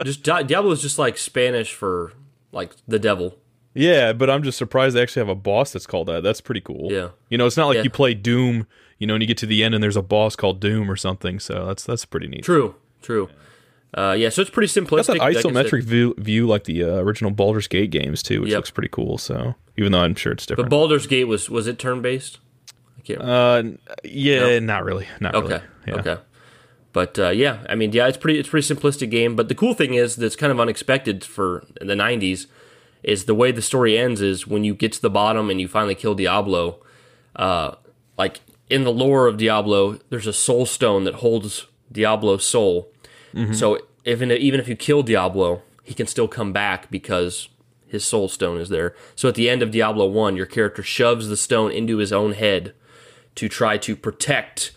[0.03, 2.13] just Di- Diablo's just like Spanish for
[2.51, 3.37] like the devil.
[3.73, 6.23] Yeah, but I'm just surprised they actually have a boss that's called that.
[6.23, 6.91] That's pretty cool.
[6.91, 7.09] Yeah.
[7.29, 7.83] You know, it's not like Yeah.
[7.83, 8.65] you play Doom,
[8.97, 10.95] you know, and you get to the end and there's a boss called Doom or
[10.95, 11.39] something.
[11.39, 12.43] So that's that's pretty neat.
[12.43, 13.29] True, true.
[13.93, 14.97] Uh, yeah, so it's pretty simplistic.
[14.97, 18.49] That's an like isometric view, view like the uh, original Baldur's Gate games too, which
[18.51, 18.57] Yep.
[18.57, 19.17] looks pretty cool.
[19.17, 20.75] So even though I'm sure it's different, But.
[20.75, 22.39] Baldur's Gate was was it turn based?
[22.97, 23.21] I can't.
[23.21, 23.63] uh,
[24.03, 25.61] yeah, not really, not okay, really.
[25.87, 25.95] Yeah.
[26.13, 26.21] okay.
[26.93, 29.35] But uh, yeah, I mean, yeah, it's pretty it's a pretty simplistic game.
[29.35, 32.47] But the cool thing is that's kind of unexpected for the '90s
[33.03, 35.67] is the way the story ends is when you get to the bottom and you
[35.67, 36.79] finally kill Diablo.
[37.35, 37.75] Uh,
[38.17, 42.91] like in the lore of Diablo, there's a soul stone that holds Diablo's soul.
[43.33, 43.53] Mm-hmm.
[43.53, 47.49] So even even if you kill Diablo, he can still come back because
[47.87, 48.93] his soul stone is there.
[49.15, 52.33] So at the end of Diablo 1, your character shoves the stone into his own
[52.33, 52.73] head
[53.35, 54.73] to try to protect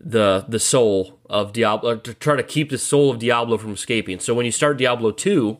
[0.00, 4.20] the the soul of Diablo to try to keep the soul of Diablo from escaping.
[4.20, 5.58] So when you start Diablo 2,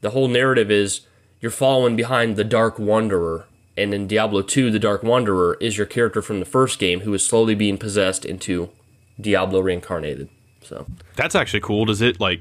[0.00, 1.02] the whole narrative is
[1.40, 3.46] you're following behind the Dark Wanderer.
[3.76, 7.12] And in Diablo 2, the Dark Wanderer is your character from the first game who
[7.12, 8.70] is slowly being possessed into
[9.20, 10.28] Diablo reincarnated.
[10.64, 11.84] So That's actually cool.
[11.84, 12.40] Does it like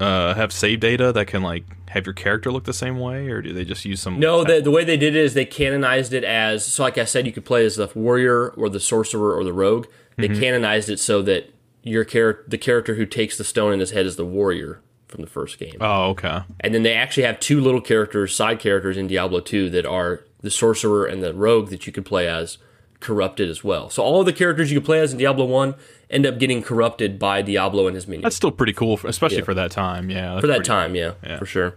[0.00, 3.42] uh, have save data that can like have your character look the same way, or
[3.42, 4.18] do they just use some?
[4.18, 6.82] No, the, the way they did it is they canonized it as so.
[6.82, 9.86] Like I said, you could play as the warrior or the sorcerer or the rogue.
[10.16, 13.90] They canonized it so that your character, the character who takes the stone in his
[13.90, 15.76] head, is the warrior from the first game.
[15.80, 16.42] Oh, okay.
[16.60, 20.24] And then they actually have two little characters, side characters in Diablo 2 that are
[20.40, 22.58] the sorcerer and the rogue that you could play as
[23.00, 23.90] corrupted as well.
[23.90, 25.74] So all of the characters you could play as in Diablo 1
[26.10, 28.24] end up getting corrupted by Diablo and his minions.
[28.24, 30.10] That's still pretty cool, for, especially for that time.
[30.10, 31.76] Yeah, for that time, yeah, for sure.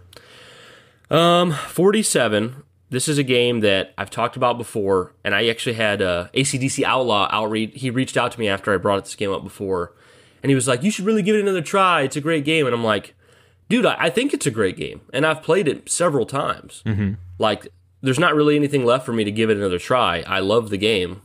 [1.10, 2.64] Um, 47.
[2.90, 6.84] This is a game that I've talked about before, and I actually had uh, ACDC
[6.84, 7.72] Outlaw outreach.
[7.74, 9.92] He reached out to me after I brought this game up before,
[10.42, 12.00] and he was like, "You should really give it another try.
[12.02, 13.14] It's a great game." And I'm like,
[13.68, 16.82] "Dude, I, I think it's a great game, and I've played it several times.
[16.86, 17.14] Mm-hmm.
[17.38, 17.68] Like,
[18.00, 20.24] there's not really anything left for me to give it another try.
[20.26, 21.20] I love the game,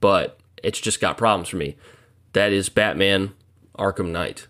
[0.00, 1.76] but it's just got problems for me.
[2.38, 3.32] That is Batman
[3.76, 4.46] Arkham Knight.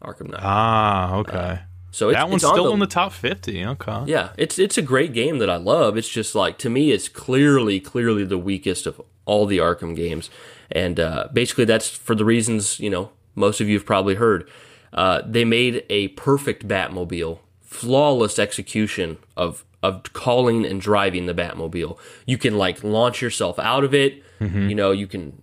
[0.00, 0.40] Arkham Knight.
[0.42, 1.60] Ah, okay.
[1.90, 3.64] So it's, that one's it's on still the- in the top fifty.
[3.64, 4.02] Okay.
[4.06, 5.96] yeah, it's it's a great game that I love.
[5.96, 10.30] It's just like to me, it's clearly clearly the weakest of all the Arkham games,
[10.70, 14.48] and uh, basically that's for the reasons you know most of you have probably heard.
[14.92, 21.98] Uh, they made a perfect Batmobile, flawless execution of of calling and driving the Batmobile.
[22.26, 24.22] You can like launch yourself out of it.
[24.40, 25.40] You know, you can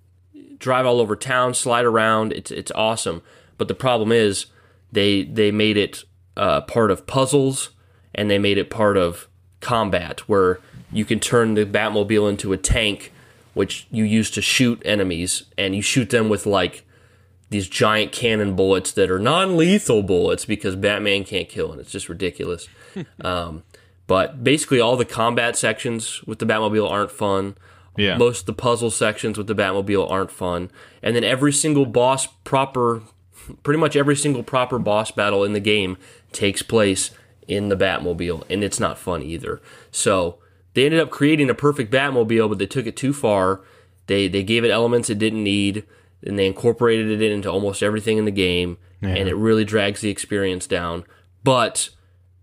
[0.62, 2.32] drive all over town, slide around.
[2.32, 3.22] It's it's awesome.
[3.58, 4.46] But the problem is
[4.92, 6.06] they they made it
[6.38, 7.72] uh, part of puzzles
[8.16, 9.28] and they made it part of
[9.60, 10.60] combat where
[10.92, 13.12] you can turn the Batmobile into a tank,
[13.54, 16.86] which you use to shoot enemies, and you shoot them with like
[17.50, 22.10] these giant cannon bullets that are non-lethal bullets because Batman can't kill, and it's just
[22.10, 22.68] ridiculous.
[23.22, 23.64] um,
[24.08, 27.56] but basically, all the combat sections with the Batmobile aren't fun.
[28.02, 28.18] Yeah.
[28.18, 30.72] Most of the puzzle sections with the Batmobile aren't fun,
[31.04, 33.04] and then every single boss proper,
[33.62, 35.98] pretty much every single proper boss battle in the game
[36.32, 37.12] takes place
[37.48, 39.62] in the Batmobile, and it's not fun either.
[39.92, 40.40] So
[40.74, 43.62] they ended up creating a perfect Batmobile, but they took it too far.
[44.08, 45.86] They they gave it elements it didn't need,
[46.24, 50.10] and they incorporated it into almost everything in the game, and it really drags the
[50.10, 51.06] experience down.
[51.44, 51.90] But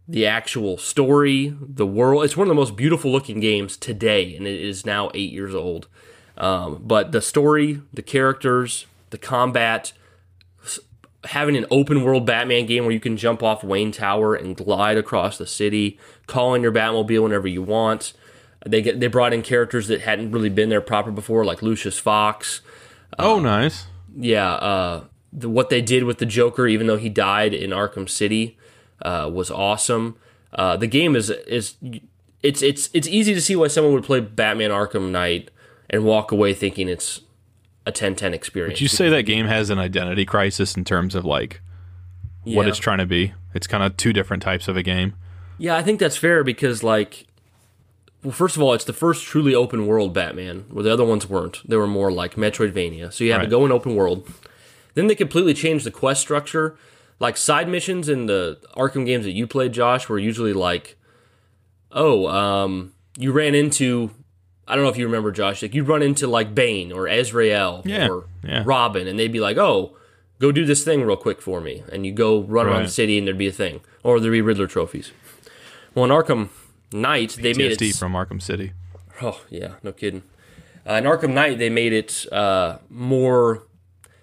[0.08, 2.24] the actual story, the world.
[2.24, 5.54] It's one of the most beautiful looking games today, and it is now eight years
[5.54, 5.86] old.
[6.38, 9.92] Um, but the story, the characters, the combat,
[11.24, 14.96] having an open world Batman game where you can jump off Wayne Tower and glide
[14.96, 18.14] across the city, call in your Batmobile whenever you want.
[18.64, 21.98] They get they brought in characters that hadn't really been there proper before, like Lucius
[21.98, 22.60] Fox.
[23.18, 23.86] oh, nice.
[24.16, 28.08] Yeah, uh, the, what they did with the Joker, even though he died in Arkham
[28.08, 28.58] City,
[29.02, 30.16] uh, was awesome.
[30.52, 31.74] Uh, the game is is
[32.42, 35.50] it's it's it's easy to see why someone would play Batman Arkham Knight
[35.90, 37.20] and walk away thinking it's
[37.86, 38.74] a 10-10 experience.
[38.76, 41.60] Would you say that game has an identity crisis in terms of like
[42.44, 42.68] what Yeah.
[42.68, 43.32] it's trying to be?
[43.54, 45.14] It's kind of two different types of a game.
[45.58, 47.26] Yeah, I think that's fair because, like,
[48.22, 51.28] well, first of all, it's the first truly open world Batman, where the other ones
[51.28, 51.66] weren't.
[51.68, 53.12] They were more like Metroidvania.
[53.12, 54.28] So you have to go in open world.
[54.94, 56.76] Then they completely changed the quest structure.
[57.20, 60.96] Like side missions in the Arkham games that you played, Josh, were usually like,
[61.90, 64.10] oh, um, you ran into.
[64.66, 65.62] I don't know if you remember, Josh.
[65.62, 68.62] Like you'd run into like Bane or Azrael Yeah, or yeah.
[68.66, 69.96] Robin, and they'd be like, "Oh,
[70.38, 73.16] go do this thing real quick for me," and you go run around the city,
[73.18, 75.10] and there'd be a thing, or there'd be Riddler trophies.
[75.94, 76.50] Well, in Arkham
[76.92, 77.96] Knight, they made it.
[77.96, 78.72] From Arkham City.
[79.22, 80.22] Oh yeah, no kidding.
[80.86, 83.66] Uh, in Arkham Knight, they made it uh, more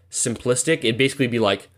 [0.09, 0.79] simplistic.
[0.79, 1.69] It'd basically be like,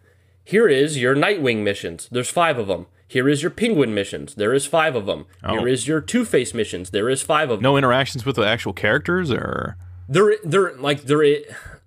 [0.47, 2.07] here is your Nightwing missions.
[2.11, 2.85] There's five of them.
[3.07, 4.35] Here is your Penguin missions.
[4.35, 5.25] There is five of them.
[5.43, 5.57] Oh.
[5.59, 6.89] Here is your Two Face missions.
[6.91, 7.63] There is five of them.
[7.63, 9.77] No interactions with the actual characters, or
[10.09, 11.23] There, there, like there,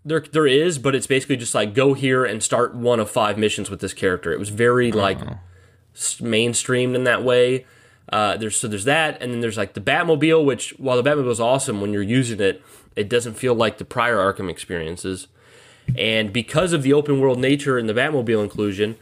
[0.04, 3.36] there, there is, but it's basically just like go here and start one of five
[3.38, 4.32] missions with this character.
[4.32, 5.18] It was very like
[5.94, 7.66] s- mainstreamed in that way.
[8.12, 11.30] Uh, there's so there's that, and then there's like the Batmobile, which while the Batmobile
[11.30, 12.62] is awesome when you're using it,
[12.96, 15.28] it doesn't feel like the prior Arkham experiences.
[15.96, 18.96] And because of the open world nature and the Batmobile inclusion,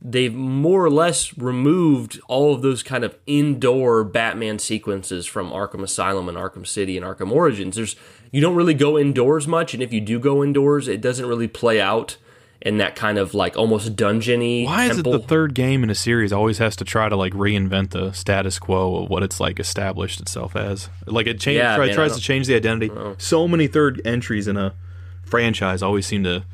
[0.00, 5.82] they've more or less removed all of those kind of indoor Batman sequences from Arkham
[5.82, 7.76] Asylum and Arkham City and Arkham Origins.
[7.76, 7.96] There's
[8.30, 11.48] you don't really go indoors much, and if you do go indoors, it doesn't really
[11.48, 12.16] play out
[12.60, 14.64] in that kind of like almost dungeony.
[14.64, 17.34] why is it the third game in a series always has to try to like
[17.34, 20.88] reinvent the status quo of what it's like established itself as?
[21.06, 22.90] Like it change, Yeah, try, man, tries to change the identity.
[23.18, 24.74] So many third entries in a
[25.34, 26.44] franchise always seem to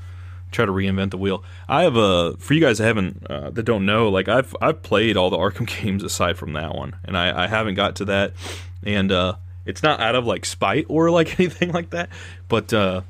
[0.50, 1.44] try to reinvent the wheel.
[1.68, 4.82] I have a for you guys that haven't uh, that don't know, like I've I've
[4.82, 8.06] played all the Arkham games aside from that one, and I, I haven't got to
[8.06, 8.32] that,
[8.82, 9.34] and uh,
[9.66, 12.08] it's not out of like spite or like anything like that,
[12.48, 13.02] but uh,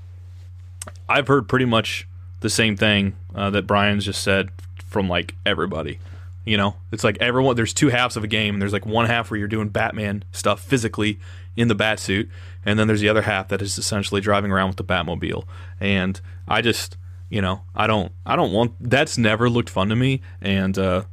[1.09, 2.09] I've heard pretty much
[2.41, 4.49] the same thing uh, that Brian's just said
[4.87, 6.01] from like everybody.
[6.45, 7.55] You know, it's like everyone.
[7.55, 8.59] There's two halves of a game.
[8.59, 11.21] There's like one half where you're doing Batman stuff physically
[11.57, 12.29] in the bat suit,
[12.65, 15.45] and then there's the other half that is essentially driving around with the Batmobile.
[15.79, 16.97] And I just,
[17.29, 18.75] you know, I don't, I don't want.
[18.81, 21.05] That's never looked fun to me, and uh,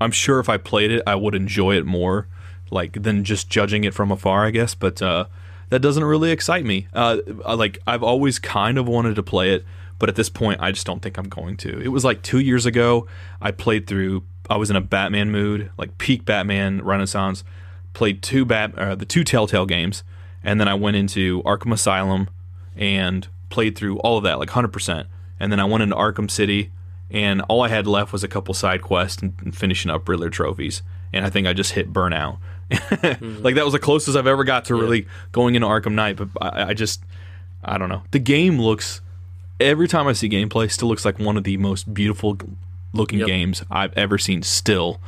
[0.00, 2.28] I'm sure if I played it, I would enjoy it more,
[2.70, 4.74] like than just judging it from afar, I guess.
[4.74, 5.26] But uh,
[5.70, 6.88] that doesn't really excite me.
[6.92, 9.64] Uh, like I've always kind of wanted to play it,
[9.98, 11.80] but at this point, I just don't think I'm going to.
[11.80, 13.06] It was like two years ago.
[13.40, 14.24] I played through.
[14.48, 17.44] I was in a Batman mood, like peak Batman Renaissance.
[17.92, 20.04] Played two bat, uh, the two Telltale games,
[20.44, 22.28] and then I went into Arkham Asylum
[22.76, 25.06] and played through all of that, like 100%.
[25.38, 26.70] And then I went into Arkham City,
[27.10, 30.30] and all I had left was a couple side quests and, and finishing up Riddler
[30.30, 30.82] trophies.
[31.12, 32.38] And I think I just hit burnout.
[32.70, 33.42] Hmm.
[33.42, 36.16] Like that was the closest I've ever got to really going into Arkham Knight.
[36.16, 37.02] But I, I just,
[37.64, 38.02] I don't know.
[38.12, 39.00] The game looks
[39.58, 42.38] every time I see gameplay, still looks like one of the most beautiful
[42.92, 43.26] looking Yep.
[43.26, 44.42] games I've ever seen.
[44.42, 45.00] Still,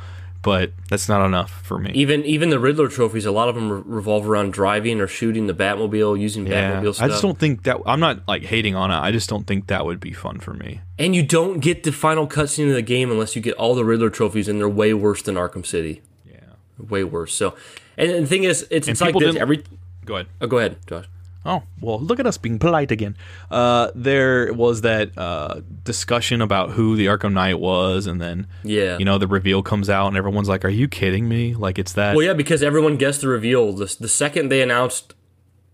[0.43, 1.91] but that's not enough for me.
[1.95, 5.47] even even the Riddler trophies, a lot of them re- revolve around driving or shooting
[5.47, 7.05] the Batmobile, using Yeah, Batmobile stuff.
[7.05, 7.77] I just don't think that.
[7.85, 8.95] I'm not like hating on it.
[8.97, 10.81] I just don't think that would be fun for me.
[10.99, 13.85] And you don't get the final cutscene of the game unless you get all the
[13.85, 16.01] Riddler trophies, and they're way worse than Arkham City.
[16.29, 16.39] Yeah.
[16.77, 17.33] Way worse.
[17.33, 17.55] So,
[17.97, 19.35] and the thing is, it's, it's like this.
[19.35, 19.63] Every
[20.05, 20.27] Go ahead.
[20.41, 21.05] oh, go ahead, Josh.
[21.45, 23.17] Oh, well, look at us being polite again.
[23.51, 28.97] Uh, there was that uh, discussion about who the Arkham Knight was, and then, Yeah.
[28.97, 31.53] you know, the reveal comes out, and everyone's like, Are you kidding me?
[31.53, 32.15] Like, it's that.
[32.15, 33.73] Well, yeah, because everyone guessed the reveal.
[33.73, 35.15] The, the second they announced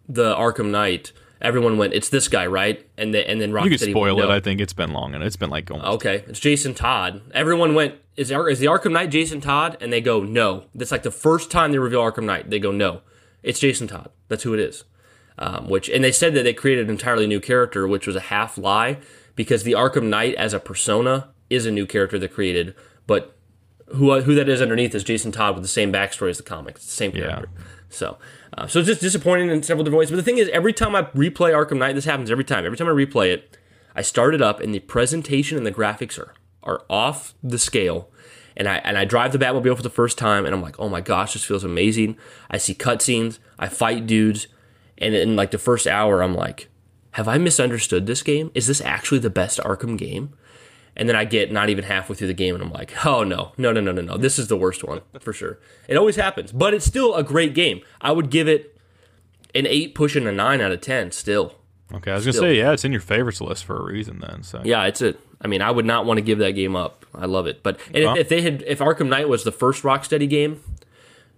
[0.08, 3.70] the Arkham Knight, everyone went, "It's this guy, right?" And then and then you could
[3.80, 4.30] went, spoil "No." it.
[4.32, 5.70] I think it's been long, and it's been like.
[5.70, 7.22] Okay, it's Jason Todd.
[7.32, 9.78] Everyone went, is, Ar- is the Arkham Knight Jason Todd?
[9.80, 10.66] And they go, no.
[10.76, 12.50] That's like the first time they reveal Arkham Knight.
[12.50, 13.02] They go, no.
[13.44, 14.10] It's Jason Todd.
[14.28, 14.84] That's who it is.
[15.42, 18.20] Um, which and they said that they created an entirely new character, which was a
[18.20, 18.98] half lie,
[19.36, 22.76] because the Arkham Knight as a persona is a new character they created,
[23.08, 23.38] but
[23.96, 26.84] who who that is underneath is Jason Todd with the same backstory as the comics,
[26.84, 27.50] the same character.
[27.90, 28.18] So,
[28.56, 30.10] uh, so it's just disappointing in several different ways.
[30.10, 32.66] But the thing is, every time I replay Arkham Knight, this happens every time.
[32.66, 33.58] Every time I replay it,
[33.96, 38.10] I start it up, and the presentation and the graphics are are off the scale.
[38.58, 40.90] And I and I drive the Batmobile for the first time, and I'm like, oh
[40.90, 42.18] my gosh, this feels amazing.
[42.52, 44.48] I see cutscenes, I fight dudes,
[45.00, 46.70] and in like the first hour, I'm like,
[47.12, 48.52] have I misunderstood this game?
[48.54, 50.34] Is this actually the best Arkham game?
[50.96, 53.54] and then I get not even halfway through the game, and I'm like, oh no,
[53.58, 55.58] no, no, no, no, no, this is the worst one for sure.
[55.88, 57.82] It always happens, but it's still a great game.
[58.02, 58.78] I would give it
[59.56, 61.12] an eight, pushing a nine out of ten.
[61.12, 61.56] Still,
[61.94, 64.44] Okay, I was gonna say yeah, it's in your favorites list for a reason then.
[64.44, 65.16] So yeah, it's a.
[65.42, 67.06] I mean, I would not want to give that game up.
[67.16, 69.52] I love it, but and Well- if, if they had, if Arkham Knight was the
[69.54, 70.62] first Rocksteady game,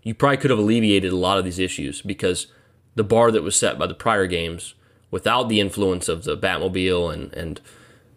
[0.01, 2.47] you probably could have alleviated a lot of these issues because
[2.95, 4.73] the bar that was set by the prior games,
[5.09, 7.61] without the influence of the Batmobile and and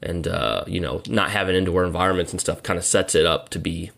[0.02, 3.48] and uh, you know not having indoor environments and stuff, kind of sets it up
[3.50, 3.90] to be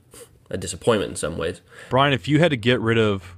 [0.50, 1.60] a disappointment in some ways.
[1.90, 3.36] Bryan, if you had to get rid of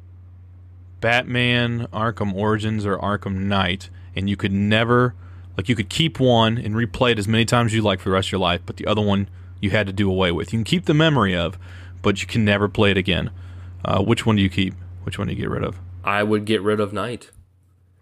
[1.01, 5.15] Batman, Arkham Origins, or Arkham Knight, and you could never,
[5.57, 8.11] like, you could keep one and replay it as many times as you like for
[8.11, 9.29] the rest of your life, but the other one
[9.61, 10.53] you had to do away with.
[10.53, 11.59] You can keep the memory of,
[12.03, 13.31] but you can never play it again.
[13.85, 14.75] Uh, which one do you keep?
[15.05, 15.79] Which one do you get rid of?
[16.09, 17.31] I would get rid of Knight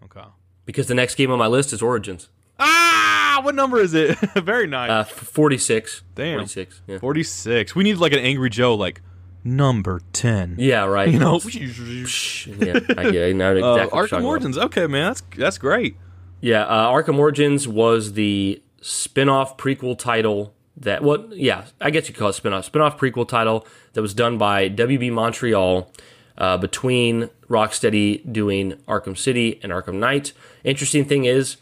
[0.05, 0.27] Okay.
[0.65, 4.17] because the next game on my list is Origins, Ah, what number is it?
[4.35, 4.89] Very nice.
[4.89, 6.01] uh, forty six.
[6.15, 6.37] Damn.
[6.39, 6.81] forty six.
[6.87, 6.97] Yeah.
[6.99, 7.75] 46.
[7.75, 9.01] We need like an Angry Joe, like
[9.43, 10.55] number 10.
[10.57, 11.09] yeah, right.
[11.13, 13.41] You know, yeah, I get it.
[13.41, 14.23] I exactly uh, Arkham about.
[14.23, 14.57] Origins.
[14.57, 15.97] Okay, man, that's that's great.
[16.41, 22.13] Yeah, uh, Arkham Origins was the spin-off prequel title that what yeah, I guess you
[22.15, 25.91] call it spin-off spin-off prequel title that was done by WB Montreal
[26.37, 30.33] uh, between Rocksteady doing Arkham City and Arkham Knight.
[30.63, 31.57] Interesting thing is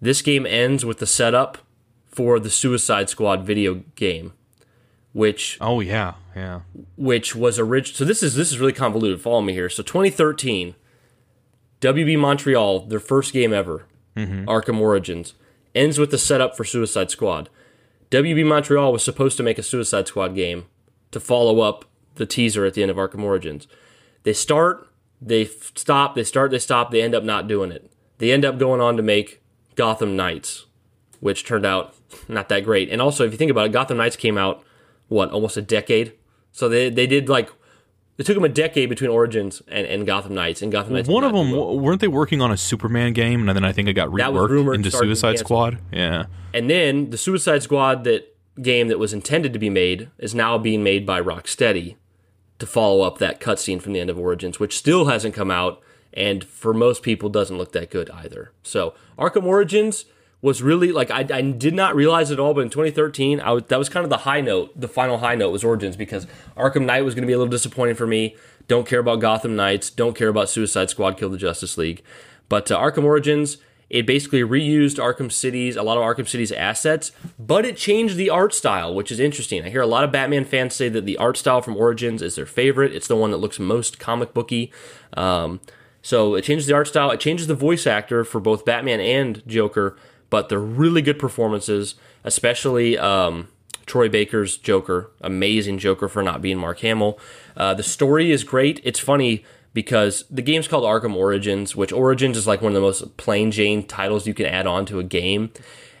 [0.00, 1.58] this game ends with the setup
[2.06, 4.32] for the Suicide Squad video game,
[5.12, 6.60] which Oh yeah, yeah.
[6.96, 7.96] which was original.
[7.96, 9.20] So this is this is really convoluted.
[9.20, 9.68] Follow me here.
[9.68, 10.74] So 2013,
[11.80, 13.84] WB Montreal, their first game ever,
[14.16, 15.34] Arkham Origins,
[15.74, 17.48] ends with the setup for Suicide Squad.
[18.10, 20.66] WB Montreal was supposed to make a Suicide Squad game
[21.10, 21.84] to follow up
[22.16, 23.66] the teaser at the end of Arkham Origins.
[24.22, 24.88] They start,
[25.20, 27.90] they f- stop, they start, they stop, they end up not doing it.
[28.18, 29.42] They end up going on to make
[29.76, 30.66] Gotham Knights,
[31.20, 31.94] which turned out
[32.28, 32.90] not that great.
[32.90, 34.62] And also, if you think about it, Gotham Knights came out
[35.08, 36.12] what almost a decade.
[36.52, 37.50] So they they did like
[38.18, 41.08] it took them a decade between Origins and, and Gotham Knights, and Gotham Knights.
[41.08, 41.78] One of them well.
[41.78, 44.90] weren't they working on a Superman game, and then I think it got reworked into
[44.90, 45.38] Suicide.
[45.38, 45.78] Squad.
[45.90, 46.26] Yeah.
[46.52, 50.58] and then the Suicide Squad that game that was intended to be made is now
[50.58, 51.96] being made by Rocksteady
[52.60, 55.82] to follow up that cutscene from the end of Origins, which still hasn't come out,
[56.12, 58.52] and for most people doesn't look that good either.
[58.62, 60.04] So Arkham Origins
[60.42, 63.64] was really like I, I did not realize it all, but in 2013, I was,
[63.64, 64.78] that was kind of the high note.
[64.78, 67.50] The final high note was Origins because Arkham Knight was going to be a little
[67.50, 68.36] disappointing for me.
[68.68, 69.90] Don't care about Gotham Knights.
[69.90, 71.18] Don't care about Suicide Squad.
[71.18, 72.02] Kill the Justice League.
[72.48, 73.58] But uh, Arkham Origins,
[73.90, 78.30] it basically reused Arkham City's a lot of Arkham City's assets, but it changed the
[78.30, 79.64] art style, which is interesting.
[79.64, 82.36] I hear a lot of Batman fans say that the art style from Origins is
[82.36, 82.94] their favorite.
[82.94, 84.72] It's the one that looks most comic booky.
[85.14, 85.60] Um,
[86.02, 87.10] so it changes the art style.
[87.10, 89.96] It changes the voice actor for both Batman and Joker,
[90.30, 93.48] but they're really good performances, especially um,
[93.86, 95.10] Troy Baker's Joker.
[95.20, 97.18] Amazing Joker for not being Mark Hamill.
[97.56, 98.80] Uh, the story is great.
[98.84, 102.80] It's funny because the game's called Arkham Origins, which Origins is like one of the
[102.80, 105.50] most plain Jane titles you can add on to a game.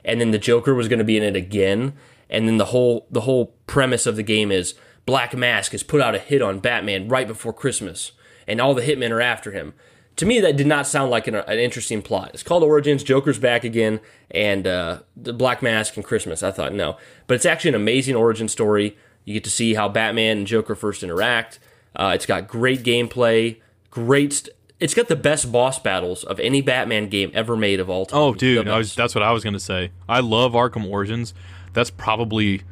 [0.04, 1.94] And then the Joker was going to be in it again.
[2.28, 6.00] And then the whole the whole premise of the game is Black Mask has put
[6.00, 8.12] out a hit on Batman right before Christmas,
[8.46, 9.74] and all the hitmen are after him.
[10.16, 12.30] To me, that did not sound like an, an interesting plot.
[12.34, 13.02] It's called Origins.
[13.02, 16.42] Joker's back again, and uh, the Black Mask and Christmas.
[16.42, 18.96] I thought no, but it's actually an amazing origin story.
[19.24, 21.58] You get to see how Batman and Joker first interact.
[21.96, 24.32] Uh, it's got great gameplay, great.
[24.32, 28.06] St- it's got the best boss battles of any Batman game ever made of all
[28.06, 28.18] time.
[28.18, 29.90] Oh, dude, I was, that's what I was gonna say.
[30.08, 31.34] I love Arkham Origins.
[31.74, 32.62] That's probably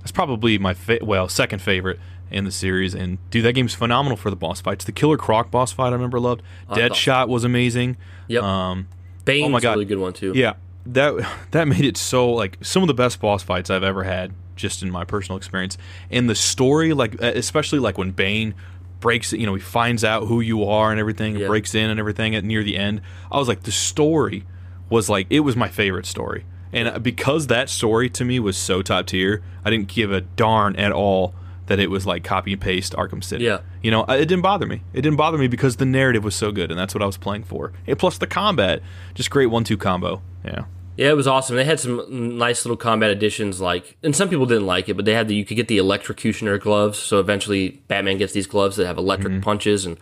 [0.00, 1.98] that's probably my fa- well second favorite
[2.30, 2.94] in the series.
[2.94, 4.84] And dude, that game's phenomenal for the boss fights.
[4.84, 6.42] The Killer Croc boss fight I remember loved.
[6.70, 7.96] Deadshot was amazing.
[8.28, 8.42] Yep.
[8.42, 8.88] Um,
[9.24, 9.72] Bane's oh my a God.
[9.72, 10.32] really good one too.
[10.34, 10.54] yeah,
[10.86, 14.32] that that made it so like some of the best boss fights I've ever had,
[14.56, 15.78] just in my personal experience.
[16.10, 18.54] And the story, like especially like when Bane
[19.00, 21.48] breaks, you know, he finds out who you are and everything, and Yeah.
[21.48, 23.02] breaks in and everything at near the end.
[23.30, 24.44] I was like, the story
[24.88, 28.56] was like it was my favorite story, and uh, because that story to me was
[28.56, 31.34] so top tier, I didn't give a darn at all
[31.66, 33.44] that it was like copy and paste Arkham City.
[33.44, 33.58] Yeah.
[33.82, 34.82] You know, it didn't bother me.
[34.94, 37.16] It didn't bother me because the narrative was so good, and that's what I was
[37.16, 37.72] playing for.
[37.88, 38.80] And plus the combat,
[39.14, 40.22] just great one-two combo.
[40.44, 40.66] Yeah.
[40.96, 41.56] Yeah, it was awesome.
[41.56, 45.04] They had some nice little combat additions, like, and some people didn't like it, but
[45.04, 46.98] they had the you could get the electrocutioner gloves.
[46.98, 49.98] So eventually, Batman gets these gloves that have electric punches, and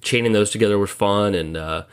[0.00, 1.34] chaining those together was fun.
[1.34, 1.84] And uh,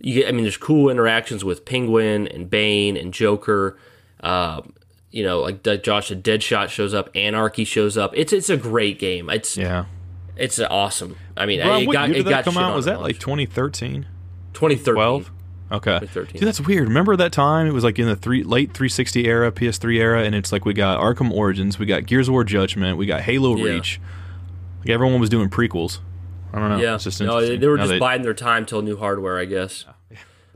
[0.00, 3.76] you get, I mean, there's cool interactions with Penguin and Bane and Joker.
[4.20, 4.62] Uh,
[5.10, 8.12] you know, like Josh, said, Deadshot shows up, Anarchy shows up.
[8.14, 9.30] It's it's a great game.
[9.30, 9.86] It's Yeah.
[10.36, 11.16] it's awesome.
[11.36, 12.76] I mean, Bryan, it what got year it did got that come out?
[12.76, 14.06] Was at that like 2013?
[14.52, 14.94] 2013?
[14.94, 15.32] 12?
[15.72, 15.98] Okay.
[16.14, 16.86] Dude, that's weird.
[16.88, 17.66] Remember that time?
[17.66, 20.72] It was like in the three late 360 era, PS3 era, and it's like we
[20.72, 23.64] got Arkham Origins, we got Gears of War Judgment, we got Halo Yeah.
[23.74, 24.00] Reach.
[24.80, 25.98] Like everyone was doing prequels.
[26.52, 26.76] I don't know.
[26.78, 29.84] Yeah, no, they were Now just they- biding their time till new hardware, I guess.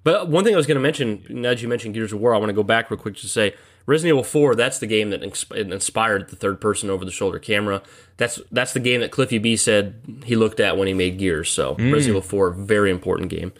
[0.02, 2.34] But one thing I was going to mention, now that you mentioned Gears of War,
[2.34, 3.52] I want to go back real quick to say
[3.84, 4.54] Resident Evil 4.
[4.54, 7.82] That's the game that inspired the third-person over-the-shoulder camera.
[8.16, 11.50] That's that's the game that Cliffy B said he looked at when he made Gears.
[11.50, 13.52] So Resident Evil 4, very important game.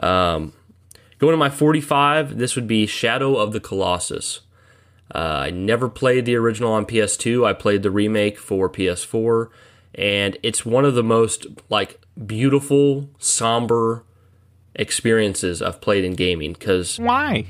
[0.00, 0.52] Um,
[1.22, 4.40] going to my 45, this would be Shadow of the Colossus.
[5.14, 7.46] Uh, I never played the original on PS2.
[7.46, 9.48] I played the remake for PS4,
[9.94, 14.04] and it's one of the most like beautiful, somber
[14.74, 17.46] experiences I've played in gaming because Why?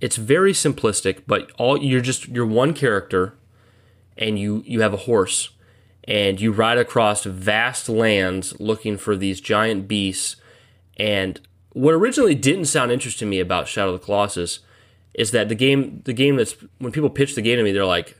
[0.00, 1.22] it's very simplistic.
[1.26, 3.34] But all you're just you're one character,
[4.16, 5.50] and you you have a horse,
[6.04, 10.36] and you ride across vast lands looking for these giant beasts.
[10.98, 11.40] And
[11.76, 14.60] what originally didn't sound interesting to me about Shadow of the Colossus
[15.12, 17.84] is that the game the game that's when people pitch the game to me they're
[17.84, 18.16] like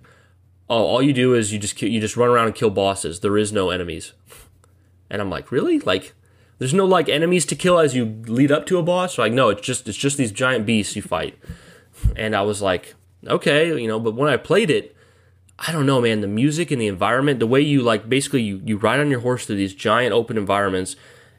[0.68, 3.20] oh all you do is you just you just run around and kill bosses.
[3.20, 4.12] There is no enemies.
[5.08, 5.78] And i'm like really?
[5.78, 6.12] Like
[6.58, 9.16] there's no like enemies to kill as you lead up to a boss?
[9.16, 11.38] Like no it's just it's just these giant beasts you fight.
[12.14, 12.94] And i was like
[13.26, 14.94] okay you know but when i played it
[15.58, 18.60] i don't know man the music and the environment the way you like basically you,
[18.64, 20.94] you ride on your horse through these giant open environments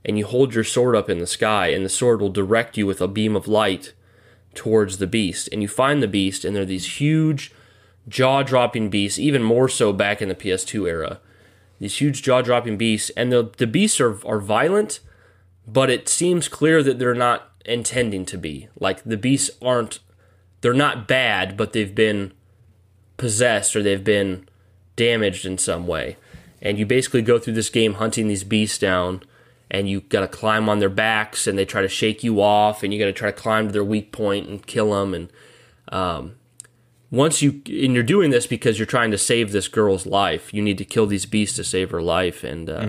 [0.08, 2.88] and you hold your sword up in the sky and the sword will direct you
[2.88, 3.94] with a beam of light
[4.56, 5.50] towards the beast.
[5.52, 7.54] And you find the beast and they're these huge
[8.08, 11.20] jaw-dropping beasts even more so back in the ps2 era.
[11.80, 15.02] These huge jaw-dropping beasts and the, the beasts are, are violent
[15.68, 18.70] but it seems clear that they're not intending to be.
[18.80, 20.00] Like the beasts aren't
[20.62, 22.32] they're not bad but they've been
[23.18, 24.48] possessed or they've been
[24.96, 26.16] damaged in some way.
[26.62, 29.22] And you basically go through this game hunting these beasts down
[29.70, 32.84] and you got to climb on their backs and they try to shake you off
[32.84, 35.32] and you got to try to climb to their weak point and kill them and
[35.90, 36.36] um,
[37.12, 40.54] once you and you're doing this because you're trying to save this girl's life.
[40.54, 42.88] You need to kill these beasts to save her life and uh,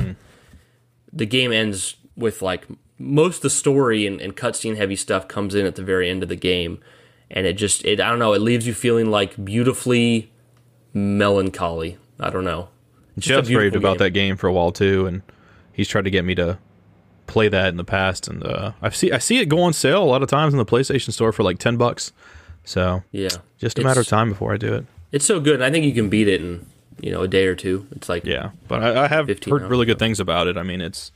[1.13, 2.67] the game ends with like
[2.99, 6.25] most of the story and, and cutscene heavy stuff comes in at the very end
[6.25, 6.81] of the game
[7.31, 10.33] and it just it i don't know it leaves you feeling like beautifully
[10.99, 11.99] melancholy.
[12.21, 12.69] I don't know.
[13.17, 14.07] It's just Jeff's raved about game.
[14.07, 15.23] that game for a while too, and
[15.73, 16.59] he's tried to get me to
[17.29, 18.27] play that in the past.
[18.27, 20.59] And uh, I see I see it go on sale a lot of times in
[20.59, 22.13] the PlayStation Store for like ten bucks.
[22.65, 24.87] So yeah just a matter of time before I do it.
[25.13, 26.67] It's so good, I think you can beat it in
[27.01, 27.87] you know a day or two.
[27.93, 30.57] It's like Yeah, but I, I have heard really good things about it.
[30.57, 31.13] I mean, it's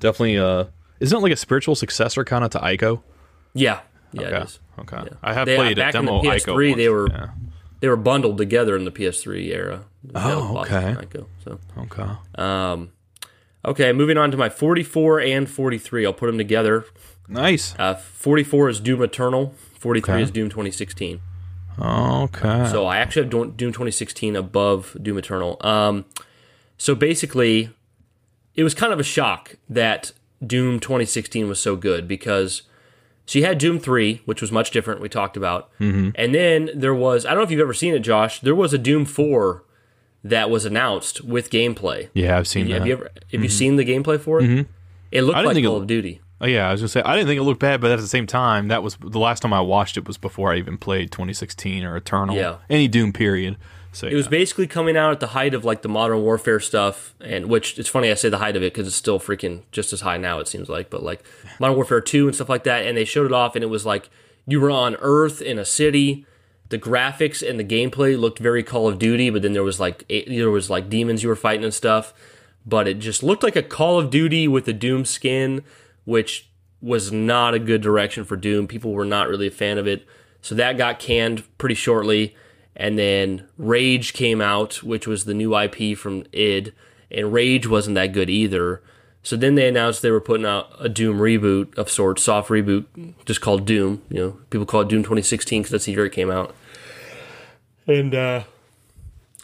[0.00, 0.64] definitely uh,
[1.00, 3.02] isn't it like a spiritual successor kind of to Ico?
[3.54, 3.80] yeah,
[4.12, 4.58] yeah, Okay, it is.
[4.80, 5.02] okay.
[5.22, 6.76] I have They- played a back in the demo PS3, Ico.
[6.76, 7.28] they were- Yeah.
[7.80, 9.84] They were bundled together in the PS3 era.
[10.14, 10.96] Oh, okay.
[10.98, 12.10] Ico, so okay.
[12.36, 12.90] um,
[13.66, 16.06] okay, moving on to my 44 and 43.
[16.06, 16.84] I'll put them together.
[17.28, 17.74] Nice.
[17.78, 19.54] Uh, 44 is Doom Eternal.
[19.78, 20.22] 43 Okay.
[20.22, 21.20] is Doom 2016.
[21.78, 22.68] Okay.
[22.70, 25.58] So I actually have Doom Doom 2016 above Doom Eternal.
[25.60, 26.06] Um,
[26.78, 27.70] so basically,
[28.54, 30.12] it was kind of a shock that
[30.44, 32.62] Doom 2016 was so good because
[33.26, 35.00] so you had Doom 3, which was much different.
[35.00, 36.10] We talked about, mm-hmm.
[36.14, 38.40] and then there was I don't know if you've ever seen it, Josh.
[38.40, 39.62] There was a Doom 4
[40.30, 42.08] that was announced with gameplay.
[42.14, 42.86] yeah, I've seen Have that.
[42.86, 44.44] you ever have you seen the gameplay for it?
[44.44, 44.70] Mm-hmm.
[45.12, 46.20] It looked like think it- Call of Duty.
[46.38, 48.06] Oh, yeah, I was gonna say I didn't think it looked bad, but at the
[48.06, 51.10] same time, that was the last time I watched it was before I even played
[51.10, 52.56] 2016 or Eternal, Yeah.
[52.68, 53.56] any Doom period.
[53.92, 57.14] So It was basically coming out at the height of like the modern warfare stuff,
[57.22, 59.94] and which it's funny I say the height of it because it's still freaking just
[59.94, 61.22] as high now it seems like, but like
[61.58, 63.86] modern warfare two and stuff like that, and they showed it off, and it was
[63.86, 64.10] like
[64.46, 66.26] you were on Earth in a city.
[66.68, 70.06] The graphics and the gameplay looked very Call of Duty, but then there was like
[70.08, 72.12] there was like demons you were fighting and stuff,
[72.64, 75.62] but it just looked like a Call of Duty with a Doom skin,
[76.04, 76.50] which
[76.80, 78.66] was not a good direction for Doom.
[78.66, 80.06] People were not really a fan of it,
[80.40, 82.34] so that got canned pretty shortly
[82.76, 86.74] and then Rage came out, which was the new IP from id,
[87.10, 88.82] and Rage wasn't that good either.
[89.26, 92.84] So then they announced they were putting out a Doom reboot of sorts, soft reboot,
[93.24, 94.00] just called Doom.
[94.08, 96.54] You know, people call it Doom 2016 because that's the year it came out.
[97.88, 98.44] And uh,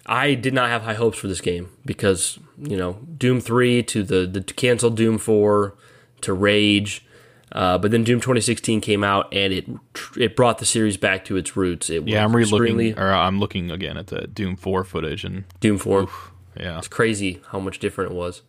[0.07, 4.05] I did not have high hopes for this game because you know Doom 3 to
[4.05, 5.75] the the canceled Doom 4
[6.21, 7.05] to Rage.
[7.51, 9.69] Uh, but then Doom 2016 came out and it
[10.17, 11.91] it brought the series back to its roots.
[11.91, 15.43] It yeah, I'm was re-looking, or I'm looking again at the Doom 4 footage, and
[15.59, 16.09] Doom 4.
[16.57, 18.43] yeah, It's crazy how much different it was.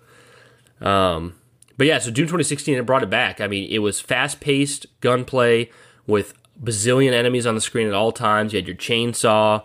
[0.84, 1.36] Um,
[1.78, 3.42] but yeah, so Doom 2016 it brought it back.
[3.42, 5.70] I mean, it was fast paced gunplay
[6.06, 8.54] with bazillion enemies on the screen at all times.
[8.54, 9.64] You had your chainsaw.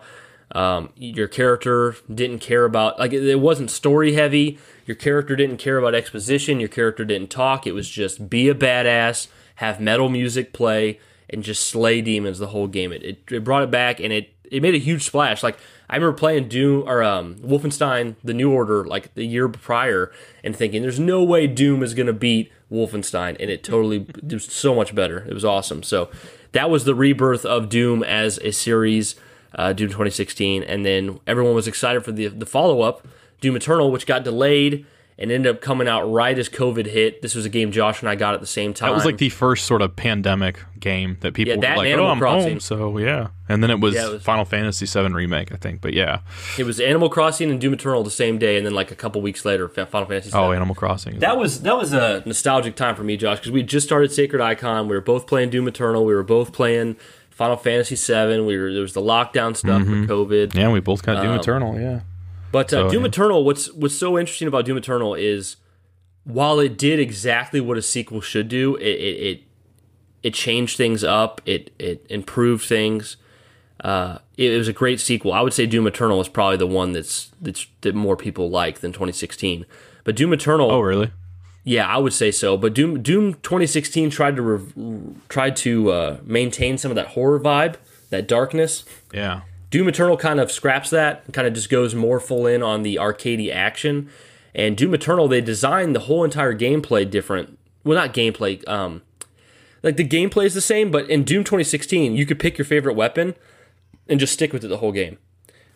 [0.51, 4.57] Um, your character didn't care about like it, wasn't story heavy.
[4.87, 6.59] Your character didn't care about exposition.
[6.59, 7.67] Your character didn't talk.
[7.67, 10.99] It was just be a badass, have metal music play,
[11.29, 12.91] and just slay demons the whole game.
[12.91, 15.43] It, it, it brought it back and it it made a huge splash.
[15.43, 15.59] Like
[15.89, 20.11] I remember playing Doom or um, Wolfenstein: The New Order like the year prior
[20.43, 24.45] and thinking, "There's no way Doom is gonna beat Wolfenstein," and it totally it was
[24.45, 25.25] so much better.
[25.27, 25.81] It was awesome.
[25.83, 26.09] So
[26.51, 29.15] that was the rebirth of Doom as a series,
[29.55, 33.07] uh, Doom 2016, and then everyone was excited for the the follow up,
[33.41, 34.85] Doom Eternal, which got delayed
[35.21, 37.21] and ended up coming out right as COVID hit.
[37.21, 38.89] This was a game Josh and I got at the same time.
[38.89, 41.91] That was like the first sort of pandemic game that people Yeah, that were like,
[41.91, 42.49] and "Oh, Animal I'm Crossing.
[42.53, 43.27] home," so yeah.
[43.49, 45.81] And then it was, Yeah, it was- Final Fantasy VII remake, I think.
[45.81, 46.19] But yeah,
[46.57, 49.21] it was Animal Crossing and Doom Eternal the same day, and then like a couple
[49.21, 50.31] weeks later, Final Fantasy.
[50.33, 51.19] oh, Animal Crossing.
[51.19, 54.41] That was that was a nostalgic time for me, Josh, because we just started Sacred
[54.41, 54.87] Icon.
[54.87, 56.05] We were both playing Doom Eternal.
[56.05, 56.95] We were both playing
[57.29, 58.39] Final Fantasy VII.
[58.41, 60.01] We were there was the lockdown stuff Mm-hmm.
[60.01, 60.55] with COVID.
[60.55, 61.79] yeah, we both got Um, Doom Eternal.
[61.79, 61.99] Yeah,
[62.51, 63.07] But uh, So, Doom yeah.
[63.09, 65.57] Eternal, what's what's so interesting about Doom Eternal is
[66.23, 69.43] while it did exactly what a sequel should do, it it it,
[70.23, 71.41] it changed things up.
[71.45, 73.17] It it improved things.
[73.81, 75.31] Uh, it, it was a great sequel.
[75.31, 78.79] I would say Doom Eternal is probably the one that's that's that more people like
[78.79, 79.65] than 2016.
[80.03, 81.11] But Doom Eternal, Oh, really?
[81.63, 82.57] yeah, I would say so.
[82.57, 84.73] But Doom Doom 2016 tried to rev-
[85.29, 87.75] tried to uh, maintain some of that horror vibe,
[88.09, 88.83] that darkness.
[89.13, 89.41] Yeah.
[89.69, 92.83] Doom Eternal kind of scraps that and kind of just goes more full in on
[92.83, 94.09] the arcadey action.
[94.55, 97.57] And Doom Eternal, they designed the whole entire gameplay different.
[97.83, 98.67] Well, not gameplay.
[98.67, 99.03] Um,
[99.83, 102.95] like the gameplay is the same, but in Doom 2016, you could pick your favorite
[102.95, 103.35] weapon
[104.07, 105.17] and just stick with it the whole game.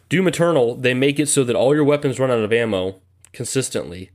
[0.10, 3.00] Doom Eternal, they make it so that all your weapons run out of ammo
[3.32, 4.10] consistently,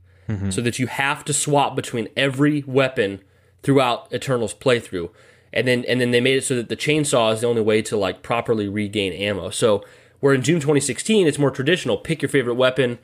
[0.51, 3.19] so that you have to swap between every weapon
[3.63, 5.09] throughout Eternal's playthrough.
[5.51, 7.81] And then and then they made it so that the chainsaw is the only way
[7.83, 9.49] to like properly regain ammo.
[9.49, 9.83] So
[10.19, 12.99] where in Doom 2016 it's more traditional, pick your favorite weapon,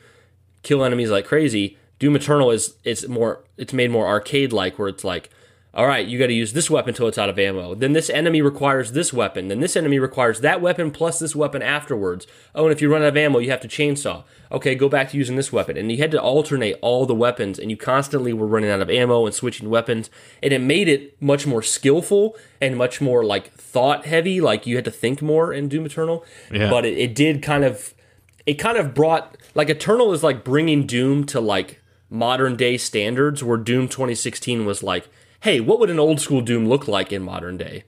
[0.64, 1.78] kill enemies like crazy.
[1.98, 5.30] Doom Eternal is it's more it's made more arcade like where it's like,
[5.76, 7.76] all right, you got to use this weapon till it's out of ammo.
[7.76, 9.50] Then this enemy requires this weapon.
[9.50, 12.26] Then this enemy requires that weapon plus this weapon afterwards.
[12.54, 14.24] Oh, and if you run out of ammo, you have to chainsaw.
[14.54, 15.76] Okay, go back to using this weapon.
[15.76, 18.90] And you had to alternate all the weapons, and you constantly were running out of
[18.90, 20.10] ammo and switching weapons.
[20.42, 24.40] And it made it much more skillful and much more like thought heavy.
[24.40, 26.24] Like you had to think more in Doom Eternal.
[26.54, 26.70] Yeah.
[26.70, 27.94] But it, it did kind of
[28.46, 33.44] it kind of brought like Eternal is like bringing Doom to like modern day standards
[33.44, 35.10] where Doom 2016 was like,
[35.46, 37.84] hey, what would an old school Doom look like in modern day?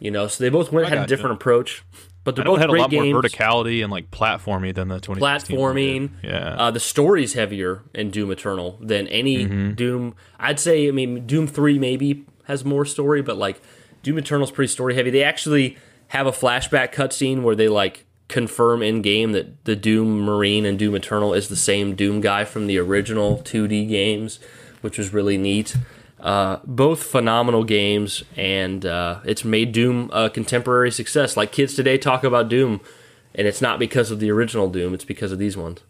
[0.00, 1.82] You know, so they both went had a different approach,
[2.24, 3.12] but they're It both had a lot games.
[3.12, 6.10] more verticality and like platformy than the 2016 one platforming.
[6.22, 6.54] Yeah.
[6.58, 9.72] Uh, the story's heavier in Doom Eternal than any Mm-hmm.
[9.74, 10.14] Doom.
[10.38, 13.60] I'd say, I mean, Doom 3 maybe has more story, but like
[14.02, 15.10] Doom Eternal's pretty story heavy.
[15.10, 15.76] They actually
[16.08, 20.78] have a flashback cutscene where they like confirm in game that the Doom Marine and
[20.78, 24.38] Doom Eternal is the same Doom guy from the original 2D games,
[24.80, 25.76] which was really neat.
[26.20, 31.36] Uh, both phenomenal games, and uh, it's made Doom a contemporary success.
[31.36, 32.80] Like kids today talk about Doom,
[33.34, 35.80] and it's not because of the original Doom; it's because of these ones.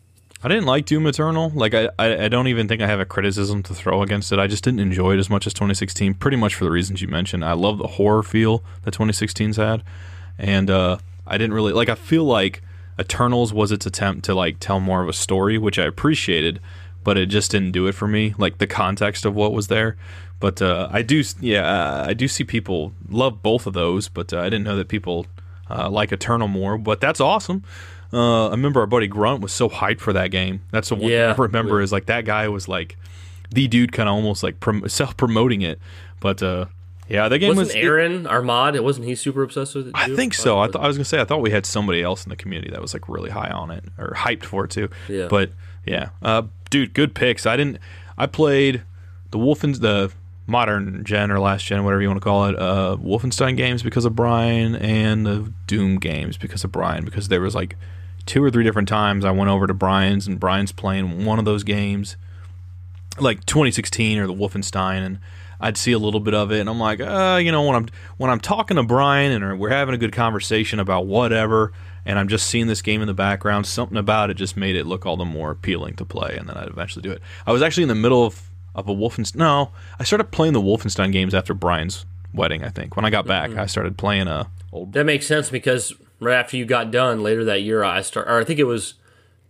[0.42, 1.50] I didn't like Doom Eternal.
[1.50, 4.38] Like I, I, don't even think I have a criticism to throw against it.
[4.38, 6.14] I just didn't enjoy it as much as 2016.
[6.14, 7.44] Pretty much for the reasons you mentioned.
[7.44, 9.82] I love the horror feel that 2016's had,
[10.38, 11.88] and uh, I didn't really like.
[11.88, 12.62] I feel like
[13.00, 16.60] Eternals was its attempt to like tell more of a story, which I appreciated,
[17.08, 18.34] but it just didn't do it for me.
[18.36, 19.96] Like the context of what was there.
[20.40, 24.30] But uh, I do, yeah, uh, I do see people love both of those, but
[24.34, 25.24] uh, I didn't know that people
[25.70, 26.76] uh, like Eternal more.
[26.76, 27.64] But that's awesome.
[28.12, 30.60] Uh, I remember our buddy Grunt was so hyped for that game.
[30.70, 31.34] That's the one Yeah.
[31.34, 32.98] I remember is like that guy was like
[33.50, 35.80] the dude, kind of almost like prom- self promoting it.
[36.20, 36.66] But uh,
[37.08, 37.74] yeah, the game Wasn't was.
[37.74, 38.78] Aaron Armad?
[38.78, 39.92] Wasn't he super obsessed with it?
[39.94, 40.58] I think so.
[40.58, 42.70] I thought I was gonna say I thought we had somebody else in the community
[42.70, 44.90] that was like really high on it or hyped for it too.
[45.08, 45.28] Yeah.
[45.28, 45.52] But
[45.88, 47.46] yeah, uh, dude, good picks.
[47.46, 47.78] I didn't.
[48.16, 48.82] I played
[49.30, 50.12] the Wolfens the
[50.46, 54.04] modern gen or last gen, whatever you want to call it, uh, Wolfenstein games because
[54.04, 57.04] of Bryan, and the Doom games because of Bryan.
[57.04, 57.76] Because there was like
[58.26, 61.44] two or three different times I went over to Bryan's and Bryan's playing one of
[61.44, 62.16] those games,
[63.20, 65.18] like 2016 or the Wolfenstein, and
[65.60, 67.88] I'd see a little bit of it, and I'm like, uh, you know, when I'm
[68.16, 71.72] when I'm talking to Bryan and we're having a good conversation about whatever,
[72.08, 74.86] and I'm just seeing this game in the background, something about it just made it
[74.86, 77.20] look all the more appealing to play, and then I'd eventually do it.
[77.46, 79.36] I was actually in the middle of of a Wolfenstein.
[79.36, 82.64] No, I started playing the Wolfenstein games after Bryan's wedding.
[82.64, 83.60] I think when I got back, mm-hmm.
[83.60, 84.94] I started playing a old.
[84.94, 88.40] that makes sense because right after you got done later that year, I start, or
[88.40, 88.94] I think it was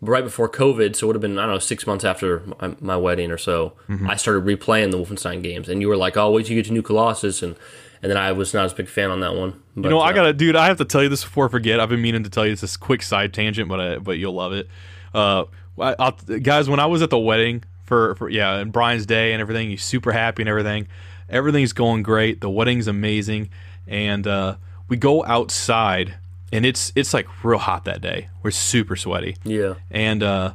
[0.01, 2.77] right before COVID, so it would have been I don't know six months after my,
[2.81, 3.75] my wedding or so.
[3.89, 4.09] Mm-hmm.
[4.09, 6.69] I started replaying the Wolfenstein games, and you were like, "Oh, wait till you get
[6.69, 7.57] to New Colossus," and
[8.03, 9.61] and then I was not as big a fan on that one.
[9.77, 10.57] But, You know, I uh, gotta, dude.
[10.57, 11.81] I have to tell you this before I forget.
[11.81, 14.35] I've been meaning to tell you this, this quick side tangent, but I, but you'll
[14.35, 14.69] love it.
[15.13, 15.45] Uh,
[15.81, 19.41] I, guys, when I was at the wedding for, for yeah, and Brian's day and
[19.41, 20.89] everything, he's super happy and everything.
[21.29, 22.41] everything's going great.
[22.41, 23.51] The wedding's amazing,
[23.87, 24.57] and uh,
[24.89, 26.15] we go outside,
[26.53, 28.29] and it's it's like real hot that day.
[28.43, 29.37] We're super sweaty.
[29.45, 29.75] Yeah.
[29.91, 30.55] and uh,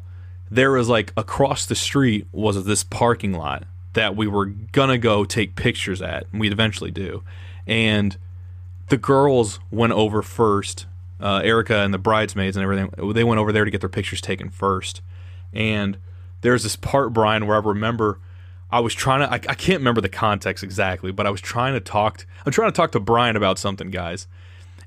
[0.50, 3.64] there was like across the street was this parking lot
[3.94, 7.24] that we were gonna go take pictures at, and we'd eventually do.
[7.68, 8.18] And
[8.90, 10.86] the girls went over first.
[11.20, 12.90] Uh, Erica and the bridesmaids and everything.
[13.14, 15.02] They went over there to get their pictures taken first.
[15.54, 15.98] And
[16.42, 18.20] there's this part, Bryan, where I remember
[18.70, 19.32] I was trying to.
[19.32, 22.18] I, I can't remember the context exactly, but I was trying to talk.
[22.18, 24.28] To, I'm trying to talk to Bryan about something, guys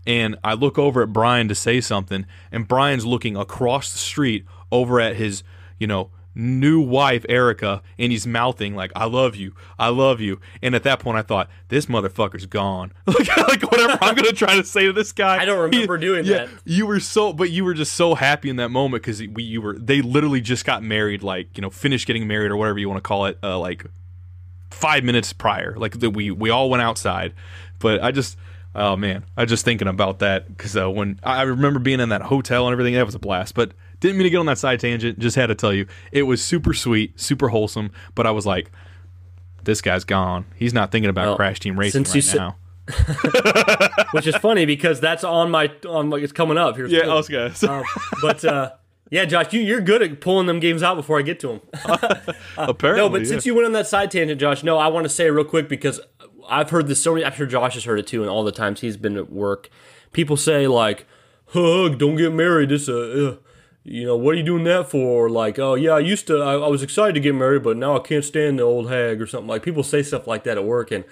[0.07, 4.45] and I look over at Bryan to say something, and Bryan's looking across the street
[4.71, 5.43] over at his,
[5.79, 10.39] you know, new wife Erica, and he's mouthing like "I love you, I love you."
[10.63, 12.93] And at that point, I thought this motherfucker's gone.
[13.07, 15.39] like, like whatever I'm gonna try to say to this guy.
[15.41, 16.51] I don't remember doing yeah, that.
[16.65, 19.63] You were so, but you were just so happy in that moment because we, you
[19.63, 19.77] were.
[19.79, 22.99] They literally just got married, like you know, finished getting married or whatever you want
[23.03, 23.87] to call it, uh, like
[24.71, 25.75] five minutes prior.
[25.77, 27.33] Like that, we we all went outside,
[27.81, 28.37] but I just.
[28.79, 32.11] Oh man, I was just thinking about that because uh, when I remember being in
[32.11, 33.55] that hotel and everything, that was a blast.
[33.55, 35.19] But didn't mean to get on that side tangent.
[35.19, 37.91] Just had to tell you, it was super sweet, super wholesome.
[38.15, 38.71] But I was like,
[39.65, 40.45] this guy's gone.
[40.57, 42.57] He's not thinking about Well, Crash Team Racing since right now.
[44.13, 46.87] Which is funny because that's on my on my, it's coming up here.
[46.87, 47.09] Yeah.
[47.09, 47.53] I was gonna.
[47.67, 47.83] Um,
[48.21, 48.73] but uh,
[49.11, 51.61] yeah, Josh, you you're good at pulling them games out before I get to them.
[52.59, 53.29] apparently, No, but yeah.
[53.29, 55.69] since you went on that side tangent, Josh, no, I want to say real quick
[55.69, 55.99] because
[56.49, 57.25] I've heard this so many.
[57.25, 59.69] I'm sure Josh has heard it too, and all the times he's been at work,
[60.13, 61.07] people say like,
[61.49, 63.37] "Hug, don't get married." This, uh, uh,
[63.85, 65.29] you know, what are you doing that for?
[65.31, 67.97] Like, oh yeah, I used to, I, I was excited to get married, but now
[67.97, 69.49] I can't stand the old hag or something.
[69.49, 71.05] Like people say stuff like that at work, and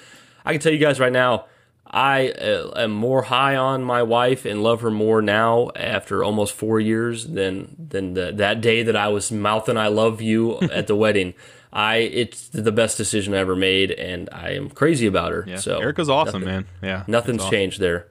[0.44, 1.46] I can tell you guys right now.
[1.86, 6.54] I uh, am more high on my wife and love her more now after almost
[6.54, 10.88] four years than than the, that day that I was mouthing "I love you" at
[10.88, 11.34] the wedding.
[11.74, 15.44] I it's the best decision I ever made, and I am crazy about her.
[15.46, 16.66] Yeah, so Erica's awesome, man.
[16.80, 17.50] Yeah, nothing's awesome.
[17.50, 18.06] changed there.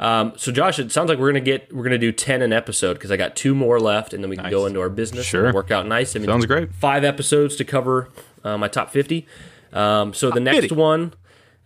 [0.00, 2.94] Um, so Josh, it sounds like we're gonna get we're gonna do ten an episode
[2.94, 5.24] because I got two more left, and then we can go into our business.
[5.26, 5.46] Sure.
[5.46, 6.16] and work out nice.
[6.16, 6.74] I mean, Sounds great.
[6.74, 8.08] Five episodes to cover
[8.42, 9.26] uh, my top fifty.
[9.72, 10.74] Um, so the next 50.
[10.74, 11.14] one,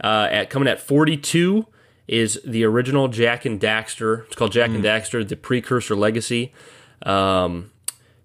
[0.05, 1.67] uh, at coming at forty two,
[2.07, 4.27] is the original Jak and Daxter.
[4.27, 4.55] It's called Mm.
[4.55, 6.53] Jak and Daxter: The Precursor Legacy.
[7.05, 7.71] Um,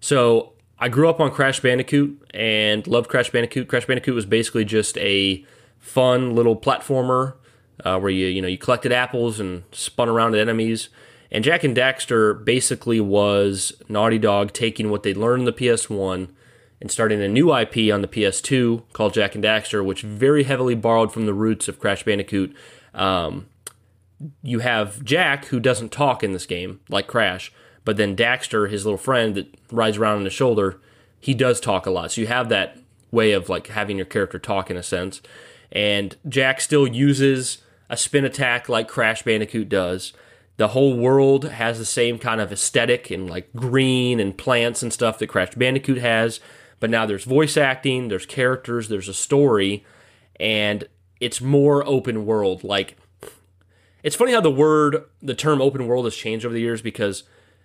[0.00, 0.53] so
[0.84, 3.68] I grew up on Crash Bandicoot and loved Crash Bandicoot.
[3.68, 5.42] Crash Bandicoot was basically just a
[5.78, 7.36] fun little platformer
[7.82, 10.90] uh, where you you know you collected apples and spun around at enemies.
[11.32, 16.28] And Jak and Daxter basically was Naughty Dog taking what they learned in the PS1
[16.82, 20.74] and starting a new IP on the PS2 called Jak and Daxter, which very heavily
[20.74, 22.54] borrowed from the roots of Crash Bandicoot.
[22.92, 23.46] Um,
[24.42, 27.54] you have Jak who doesn't talk in this game like Crash,
[27.84, 30.80] but then Daxter, his little friend that rides around on his shoulder,
[31.20, 32.12] he does talk a lot.
[32.12, 32.78] So you have that
[33.10, 35.20] way of like having your character talk in a sense.
[35.70, 37.58] And Jak still uses
[37.90, 40.12] a spin attack like Crash Bandicoot does.
[40.56, 44.92] The whole world has the same kind of aesthetic and like green and plants and
[44.92, 46.40] stuff that Crash Bandicoot has.
[46.80, 49.84] But now there's voice acting, there's characters, there's a story,
[50.38, 50.84] and
[51.20, 52.62] it's more open world.
[52.64, 52.96] Like
[54.02, 57.24] it's funny how the word, the term open world has changed over the years because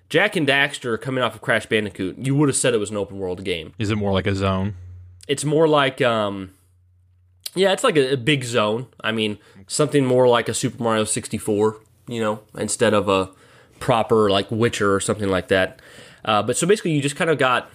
[0.10, 2.98] Jak and Daxter coming off of Crash Bandicoot, you would have said it was an
[2.98, 3.74] open world game.
[3.78, 4.76] Is it more like a zone?
[5.28, 6.52] It's more like, um,
[7.54, 8.88] yeah, it's like a, a big zone.
[9.02, 9.38] I mean,
[9.68, 13.30] something more like a Super Mario 64, you know, instead of a
[13.80, 15.82] proper like Witcher or something like that.
[16.26, 17.70] Uh, but so basically, you just kind of got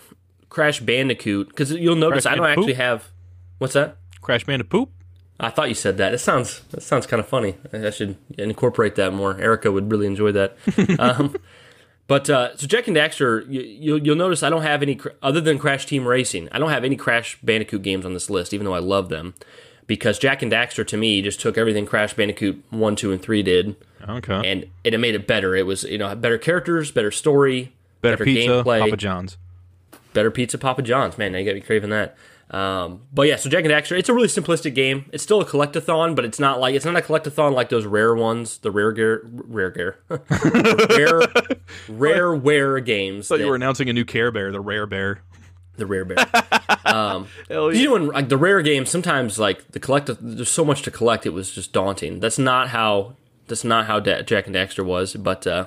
[0.49, 3.11] Crash Bandicoot because you'll notice Crash I don't actually have.
[3.59, 3.97] What's that?
[4.21, 4.89] Crash Bandicoot?
[5.41, 6.15] I thought you said that.
[6.15, 7.57] It sounds that sounds kind of funny.
[7.73, 9.39] I should incorporate that more.
[9.41, 10.57] Erica would really enjoy that.
[10.99, 11.37] um,
[12.07, 15.41] but uh, so Jak and Daxter, you, you'll, you'll notice I don't have any other
[15.41, 16.49] than Crash Team Racing.
[16.53, 19.35] I don't have any Crash Bandicoot games on this list, even though I love them.
[19.87, 23.43] Because Jak and Daxter to me just took everything Crash Bandicoot one, two, and three
[23.43, 23.77] did,
[24.09, 24.35] Okay.
[24.35, 25.55] and, and it made it better.
[25.55, 29.37] It was you know better characters, better story, Better, pizza, gameplay, Papa John's.
[30.15, 31.19] better pizza Papa John's.
[31.19, 32.17] Man, now you got me craving that.
[32.51, 35.07] Um, but yeah, so Jak and Daxter, it's a really simplistic game.
[35.13, 38.15] It's still a collectathon, but it's not like it's not a collectathon like those rare
[38.15, 39.99] ones, the rare gear, rare gear,
[40.91, 41.21] rare,
[41.89, 43.29] rare wear games.
[43.29, 45.23] thought you were announcing a new Care Bear, the Rare Bear.
[45.77, 46.27] the rare bear.
[46.87, 50.65] Um, Hell you know, in like the rare games, sometimes like the collect, there's so
[50.65, 51.25] much to collect.
[51.27, 52.21] It was just daunting.
[52.21, 53.17] That's not how.
[53.49, 55.15] That's not how da- Jak and Daxter was.
[55.15, 55.65] But uh,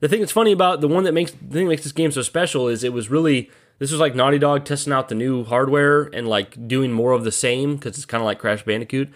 [0.00, 2.12] the thing that's funny about the one that makes the thing that makes this game
[2.12, 5.44] so special is it was really this was like Naughty Dog testing out the new
[5.44, 9.10] hardware and like doing more of the same because it's kind of like Crash Bandicoot.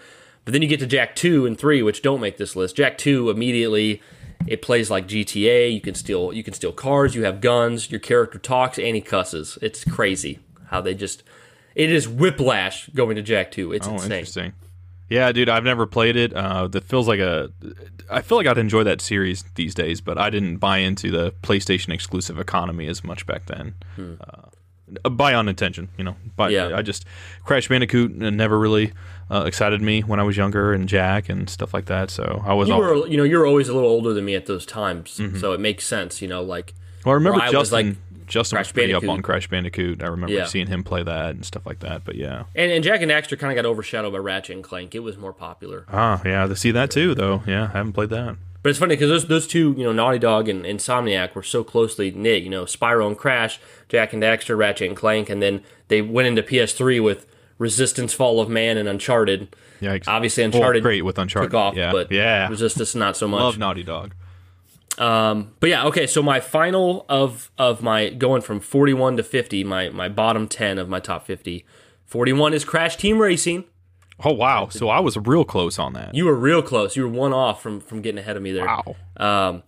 [0.45, 2.75] But then you get to Jak two and three, which don't make this list.
[2.75, 4.01] Jak two immediately
[4.47, 5.71] it plays like GTA.
[5.73, 7.13] You can steal you can steal cars.
[7.15, 7.91] You have guns.
[7.91, 9.57] Your character talks and he cusses.
[9.61, 11.23] It's crazy how they just.
[11.75, 13.71] It is whiplash going to Jak two.
[13.73, 14.11] It's Oh, insane.
[14.11, 14.53] interesting.
[15.09, 16.33] Yeah, dude, I've never played it.
[16.33, 17.51] Uh, that feels like a.
[18.11, 21.31] I feel like I'd enjoy that series these days, but I didn't buy into the
[21.43, 23.73] PlayStation exclusive economy as much back then.
[23.97, 24.48] Uh,
[25.11, 26.15] by unintention, you know.
[26.35, 26.75] But Yeah.
[26.75, 27.05] I just
[27.43, 28.93] Crash Bandicoot never really
[29.31, 32.09] uh, excited me when I was younger, and Jak and stuff like that.
[32.09, 32.67] So I was.
[32.69, 35.19] You were, you know, you were always a little older than me at those times,
[35.39, 36.21] so it makes sense.
[36.21, 36.73] You know, like
[37.05, 37.87] well, I remember where I was, Justin.
[37.87, 40.03] like, Justin was Crash pretty up on Crash Bandicoot.
[40.03, 40.45] I remember Yeah.
[40.45, 42.03] seeing him play that and stuff like that.
[42.03, 42.43] But yeah.
[42.55, 44.93] and, and Jak and Daxter kind of got overshadowed by Ratchet and Clank.
[44.95, 45.85] It was more popular.
[45.91, 47.41] Ah, yeah, to see that too, though.
[47.47, 48.35] Yeah, I haven't played that.
[48.61, 51.63] But it's funny because those those two, you know, Naughty Dog and Insomniac were so
[51.63, 52.43] closely knit.
[52.43, 56.27] You know, Spyro and Crash, Jak and Daxter, Ratchet and Clank, and then they went
[56.27, 57.25] into PS3 with
[57.57, 59.55] Resistance, Fall of Man, and Uncharted.
[59.79, 61.51] Yeah, ex- Obviously, Uncharted great with Uncharted.
[61.51, 63.39] took off, yeah, but yeah, Resistance not so much.
[63.41, 64.13] love Naughty Dog.
[64.97, 66.05] Um, But yeah, okay.
[66.07, 70.77] So my final of of my going from 41 to 50, my my bottom 10
[70.77, 71.65] of my top 50.
[72.05, 73.63] 41 is Crash Team Racing.
[74.23, 76.13] Oh wow, so I was real close on that.
[76.13, 76.95] You were real close.
[76.95, 78.65] You were one off from from getting ahead of me there.
[78.65, 78.95] Wow.
[79.17, 79.63] Um,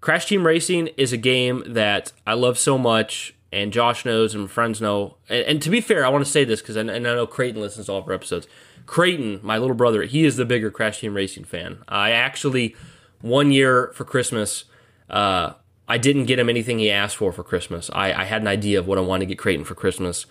[0.00, 4.44] Crash Team Racing is a game that I love so much, and Josh knows, and
[4.44, 5.16] my friends know.
[5.30, 7.26] And, and to be fair, I want to say this because I, and I know
[7.26, 8.46] Creighton listens to all of our episodes.
[8.84, 11.78] Creighton, my little brother, he is the bigger Crash Team Racing fan.
[11.88, 12.76] I actually,
[13.22, 14.64] one year for Christmas,
[15.08, 15.54] uh,
[15.88, 17.90] I didn't get him anything he asked for for Christmas.
[17.94, 20.26] I, I had an idea of what I wanted to get Creighton for Christmas,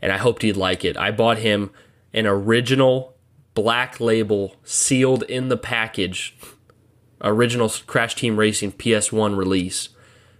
[0.00, 0.96] and I hoped he'd like it.
[0.96, 1.70] I bought him
[2.14, 3.15] an original
[3.56, 6.36] black label, sealed in the package,
[7.20, 9.88] original Crash Team Racing PS1 release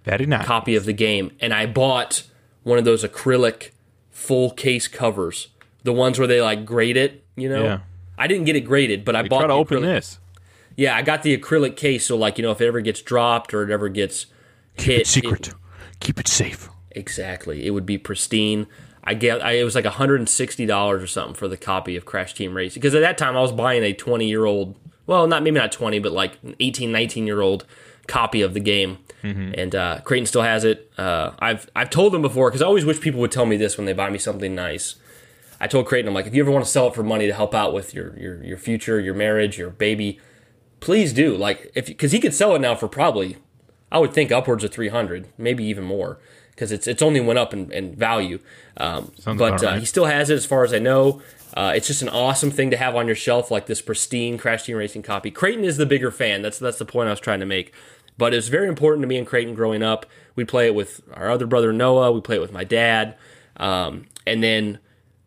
[0.04, 0.46] Very nice.
[0.46, 2.22] copy of the game, and I bought
[2.62, 3.70] one of those acrylic
[4.10, 5.48] full case covers,
[5.82, 7.24] the ones where they like grade it.
[7.36, 7.78] You know, Yeah.
[8.18, 9.40] I didn't get it graded, but I bought.
[9.40, 10.18] Try to open acrylic- this.
[10.76, 13.52] Yeah, I got the acrylic case, so like you know, if it ever gets dropped
[13.54, 14.26] or it ever gets
[14.74, 15.52] hit, It's secret.
[16.00, 16.68] Keep it safe.
[16.92, 17.66] Exactly.
[17.66, 18.66] It would be pristine.
[19.06, 22.56] I get I, it was like $160 or something for the copy of Crash Team
[22.56, 24.76] Racing because at that time I was buying a 20 year old,
[25.06, 27.64] well, not maybe not 20, but like 18, 19 year old
[28.08, 28.98] copy of the game.
[29.54, 30.90] And uh, Creighton still has it.
[30.98, 33.76] Uh, I've I've told them before because I always wish people would tell me this
[33.76, 34.96] when they buy me something nice.
[35.58, 37.32] I told Creighton, I'm like, if you ever want to sell it for money to
[37.32, 40.20] help out with your your, your future, your marriage, your baby,
[40.80, 41.36] please do.
[41.36, 43.36] Like, if because he could sell it now for probably,
[43.90, 46.18] I would think upwards of 300, maybe even more,
[46.56, 48.40] because it's it's only went up in, in value.
[48.78, 49.78] Um, but uh, right.
[49.78, 51.22] he still has it, as far as I know.
[51.54, 54.64] Uh, it's just an awesome thing to have on your shelf, like this pristine Crash
[54.64, 55.30] Team Racing copy.
[55.30, 56.42] Creighton is the bigger fan.
[56.42, 57.72] That's that's the point I was trying to make.
[58.18, 60.06] But it was very important to me and Creighton growing up.
[60.34, 62.10] We play it with our other brother Noah.
[62.12, 63.16] We play it with my dad,
[63.58, 64.78] um, and then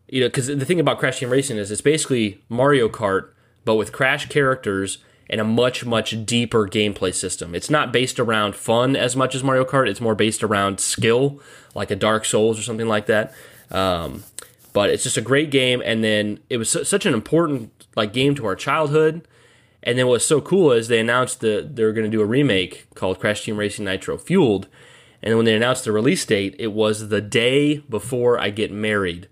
[0.08, 3.30] you know, because the thing about Crash Team Racing is it's basically Mario Kart,
[3.64, 4.98] but with Crash characters
[5.30, 7.54] and a much much deeper gameplay system.
[7.54, 9.88] It's not based around fun as much as Mario Kart.
[9.88, 11.40] It's more based around skill,
[11.74, 13.32] like a Dark Souls or something like that.
[13.70, 14.24] Um,
[14.72, 18.12] but it's just a great game, and then it was su- such an important like
[18.12, 19.26] game to our childhood.
[19.82, 22.86] And then what's so cool is they announced that they're going to do a remake
[22.94, 24.68] called Crash Team Racing Nitro Fueled.
[25.22, 29.28] And when they announced the release date, it was the day before I get married,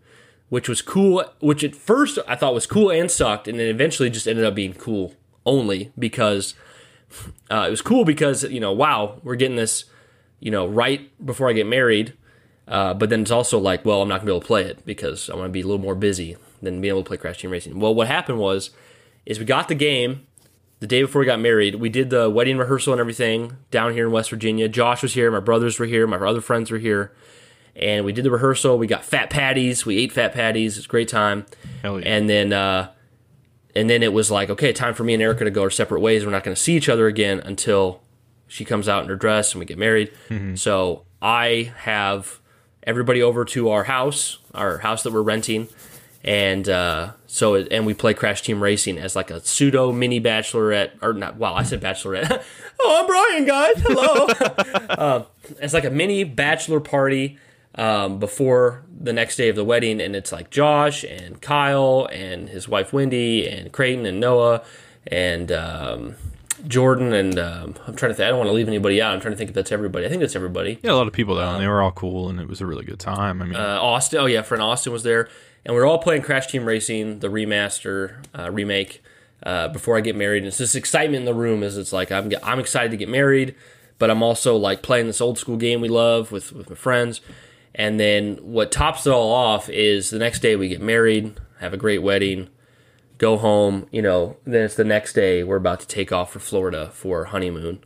[0.49, 1.25] which was cool.
[1.41, 4.55] Which at first I thought was cool and sucked, and then eventually just ended up
[4.55, 5.15] being cool
[5.49, 6.55] only because
[7.51, 9.85] uh, it was cool because you know wow we're getting this
[10.41, 12.15] you know right before I get married,
[12.67, 14.85] uh, but then it's also like well I'm not gonna be able to play it
[14.85, 17.39] because I want to be a little more busy than being able to play Crash
[17.39, 17.79] Team Racing.
[17.81, 18.71] Well, what happened was
[19.27, 20.27] is we got the game
[20.81, 24.07] the day before we got married, we did the wedding rehearsal and everything down here
[24.07, 24.69] in West Virginia.
[24.69, 27.13] Josh was here, my brothers were here, my other friends were here,
[27.75, 28.79] and we did the rehearsal.
[28.79, 30.77] We got fat patties, we ate fat patties.
[30.77, 31.47] It was a great time.
[31.83, 32.07] Hell yeah.
[32.07, 32.93] And then, uh,
[33.79, 36.01] and then it was like, okay, time for me and Erica to go our separate
[36.01, 36.25] ways.
[36.25, 38.01] We're not going to see each other again until
[38.49, 40.11] she comes out in her dress and we get married.
[40.57, 42.41] So I have
[42.83, 45.69] everybody over to our house, our house that we're renting,
[46.25, 50.21] and uh, so it, and we play Crash Team Racing as like a pseudo mini
[50.21, 51.37] bachelorette or not.
[51.37, 52.43] Wow, I said bachelorette.
[52.81, 53.81] oh, I'm Bryan, guys.
[53.87, 54.27] Hello.
[54.89, 55.25] uh,
[55.61, 57.39] it's like a mini bachelor party
[57.79, 62.49] um, before the next day of the wedding, and it's like Josh and Kyle and
[62.49, 64.63] his wife Wendy and Creighton and Noah
[65.07, 66.17] and um,
[66.67, 68.27] Jordan and um, I'm trying to think.
[68.27, 69.15] I don't want to leave anybody out.
[69.15, 70.05] I'm trying to think if that's everybody.
[70.05, 70.81] I think that's everybody.
[70.83, 72.67] Yeah, a lot of people though, and they were all cool, and it was a
[72.67, 73.41] really good time.
[73.41, 74.19] I mean, Uh, Austin.
[74.21, 75.29] Oh yeah, friend Austin was there,
[75.65, 79.03] and we are all playing Crash Team Racing, the remaster uh, remake.
[79.41, 81.63] Uh, before I get married, and it's this excitement in the room.
[81.63, 83.55] Is it's like I'm I'm excited to get married,
[84.01, 87.21] but I'm also like playing this old school game we love with with my friends.
[87.79, 91.73] And then what tops it all off is the next day we get married, have
[91.73, 92.49] a great wedding,
[93.17, 93.87] go home.
[93.91, 97.27] You know, then it's the next day we're about to take off for Florida for
[97.27, 97.85] honeymoon,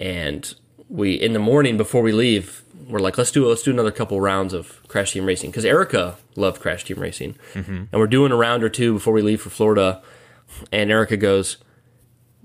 [0.00, 0.54] and
[0.88, 4.20] we in the morning before we leave we're like let's do let's do another couple
[4.20, 7.84] rounds of crash team racing because erica loved crash team racing mm-hmm.
[7.90, 10.02] and we're doing a round or two before we leave for florida
[10.72, 11.58] and Erica goes,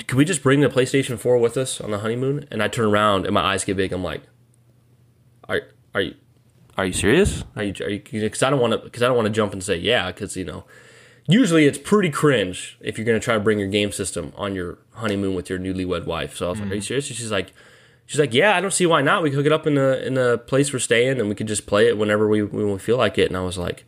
[0.07, 2.86] "Can we just bring the PlayStation 4 with us on the honeymoon?" And I turn
[2.86, 3.91] around and my eyes get big.
[3.91, 4.24] I'm like,
[5.47, 5.61] "Are
[5.93, 6.15] are you
[6.80, 7.43] are you serious?
[7.55, 9.53] Are you are you because I don't want to because I don't want to jump
[9.53, 10.65] and say yeah because you know."
[11.27, 14.80] Usually it's pretty cringe if you're gonna try to bring your game system on your
[14.93, 16.36] honeymoon with your newlywed wife.
[16.36, 16.88] So I was like, "Are you mm.
[16.88, 17.53] serious?" And she's like,
[18.09, 19.21] She's like, yeah, I don't see why not.
[19.21, 21.47] We could hook it up in the in the place we're staying, and we could
[21.47, 23.27] just play it whenever we when we feel like it.
[23.27, 23.86] And I was like,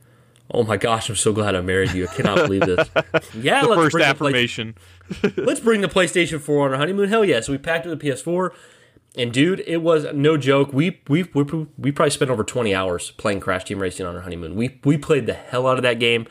[0.52, 2.08] oh my gosh, I'm so glad I married you.
[2.08, 2.88] I cannot believe this.
[3.34, 4.76] Yeah, The let's first bring the Play- affirmation.
[5.38, 7.10] let's bring the PlayStation 4 on our honeymoon.
[7.10, 7.40] Hell yeah!
[7.40, 8.52] So we packed up the PS4,
[9.18, 10.72] and dude, it was no joke.
[10.74, 11.44] We we we,
[11.78, 14.56] we probably spent over 20 hours playing Crash Team Racing on our honeymoon.
[14.56, 16.28] We we played the hell out of that game.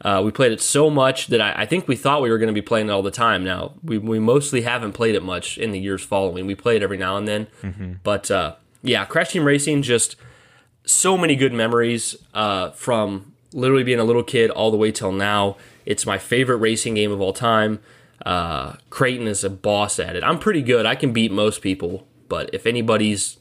[0.00, 2.48] Uh, we played it so much that I, I think we thought we were going
[2.48, 3.44] to be playing it all the time.
[3.44, 6.46] Now we, we mostly haven't played it much in the years following.
[6.46, 7.46] We play it every now and then,
[8.02, 10.16] but uh, yeah, Crash Team Racing just
[10.84, 15.12] so many good memories uh, from literally being a little kid all the way till
[15.12, 15.56] now.
[15.86, 17.78] It's my favorite racing game of all time.
[18.26, 20.24] Uh, Creighton is a boss at it.
[20.24, 20.86] I'm pretty good.
[20.86, 23.36] I can beat most people, but if anybody's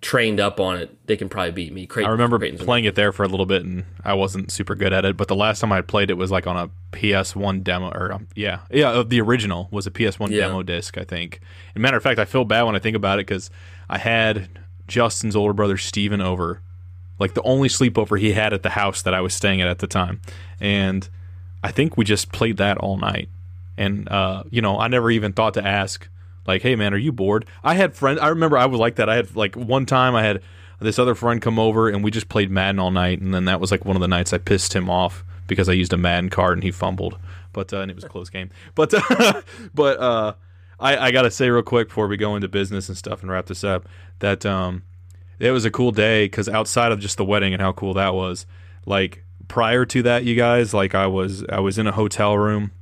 [0.00, 1.84] trained up on it, they can probably beat me.
[1.84, 4.74] Creighton, I remember Creighton's playing it there for a little bit, and I wasn't super
[4.74, 5.14] good at it.
[5.18, 8.28] But the last time I played it was like on a PS1 demo, or um,
[8.34, 10.46] yeah, yeah, uh, the original was a PS1 Yeah.
[10.46, 11.40] demo disc, I think.
[11.74, 13.50] And matter of fact, I feel bad when I think about it because
[13.90, 14.48] I had
[14.88, 16.62] Justin's older brother Steven over,
[17.18, 19.80] like the only sleepover he had at the house that I was staying at at
[19.80, 20.22] the time,
[20.60, 21.06] and
[21.62, 23.28] I think we just played that all night.
[23.76, 26.08] And uh, you know, I never even thought to ask,
[26.46, 28.20] like, "Hey, man, are you bored?" I had friends.
[28.20, 29.08] I remember I was like that.
[29.08, 30.42] I had like one time I had
[30.80, 33.60] this other friend come over and we just played Madden all night, and then that
[33.60, 36.30] was like one of the nights I pissed him off because I used a Madden
[36.30, 37.18] card and he fumbled,
[37.52, 38.50] but uh, and it was a close game.
[38.74, 38.90] But
[39.74, 40.34] but uh,
[40.80, 43.46] I, I gotta say real quick before we go into business and stuff and wrap
[43.46, 43.88] this up
[44.20, 44.82] that um,
[45.38, 48.14] it was a cool day because outside of just the wedding and how cool that
[48.14, 48.46] was,
[48.86, 52.72] like prior to that, you guys, like I was I was in a hotel room.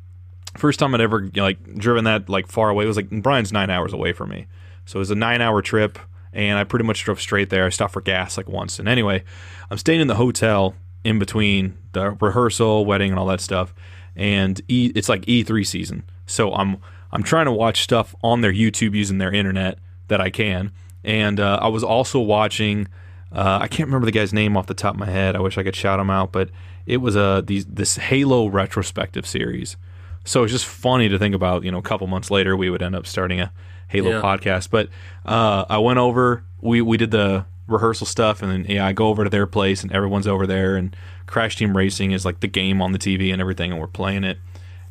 [0.57, 3.71] First time I'd ever like driven that like far away it was like Bryan's nine
[3.71, 4.47] hours away from me,
[4.85, 5.99] so it was a nine hour trip,
[6.33, 7.65] and I pretty much drove straight there.
[7.65, 9.25] I stopped for gas like once, and anyway,
[9.71, 10.75] I'm staying in the hotel
[11.05, 13.75] in between the rehearsal, wedding, and all that stuff,
[14.15, 16.77] and e, it's like E3 season, so I'm
[17.13, 19.79] I'm trying to watch stuff on their YouTube using their internet
[20.09, 20.73] that I can,
[21.03, 22.89] and uh, I was also watching.
[23.35, 25.35] Uh, I can't remember the guy's name off the top of my head.
[25.35, 26.51] I wish I could shout him out, but
[26.85, 29.79] it was a these this Halo retrospective series.
[30.25, 31.65] So it's just funny to think about.
[31.65, 33.53] You know, a couple months later, we would end up starting a
[33.89, 34.21] Halo Yeah.
[34.23, 34.71] podcast.
[34.71, 34.89] But
[35.27, 36.45] uh, I went over.
[36.61, 39.83] We we did the rehearsal stuff, and then yeah, I go over to their place,
[39.83, 40.95] and everyone's over there, and
[41.27, 44.25] Crash Team Racing is like the game on the TV and everything, and we're playing
[44.25, 44.39] it,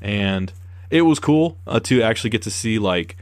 [0.01, 0.51] and
[0.89, 3.17] it was cool uh, to actually get to see like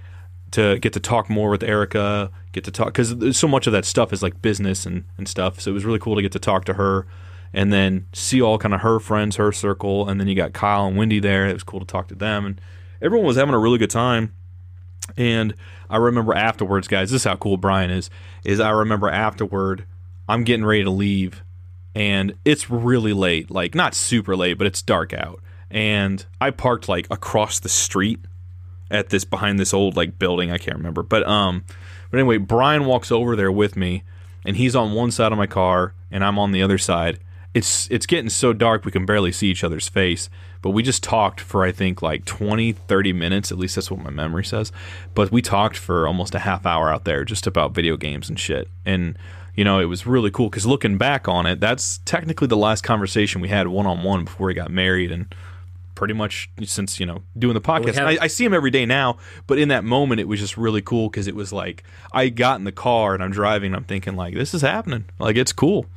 [0.52, 3.86] to get to talk more with Erica, get to talk because so much of that
[3.86, 5.60] stuff is like business and, and stuff.
[5.60, 7.06] So it was really cool to get to talk to her
[7.54, 10.86] and then see all kind of her friends, her circle, and then you got Kyle
[10.86, 11.48] and Wendy there.
[11.48, 12.62] It was cool to talk to them, and
[13.02, 14.34] everyone was having a really good time.
[15.18, 15.56] And
[15.90, 18.10] I remember afterwards, guys, this is how cool Bryan is.
[18.44, 19.86] Is I remember afterward,
[20.28, 21.44] I'm getting ready to leave,
[21.96, 25.42] and it's really late, like not super late, but it's dark out.
[25.72, 28.20] And I parked like across the street
[28.92, 30.52] at this behind this old like building.
[30.52, 31.66] I can't remember, but um,
[32.12, 34.04] but anyway, Bryan walks over there with me,
[34.46, 37.20] and he's on one side of my car, and I'm on the other side.
[37.54, 40.30] It's it's getting so dark we can barely see each other's face,
[40.62, 43.52] but we just talked for I think like 20, 30 minutes.
[43.52, 44.72] At least that's what my memory says.
[45.16, 48.40] But we talked for almost a half hour out there just about video games and
[48.40, 48.68] shit.
[48.86, 49.18] And
[49.56, 52.84] you know, it was really cool because looking back on it, that's technically the last
[52.84, 55.34] conversation we had one on one before we got married and
[55.96, 57.96] pretty much since you know doing the podcast.
[57.96, 60.56] have- I, I see him every day now, but in that moment, it was just
[60.56, 61.84] really cool because it was like
[62.14, 63.72] I got in the car and I'm driving.
[63.74, 65.06] And I'm thinking like this is happening.
[65.18, 65.88] Like it's cool.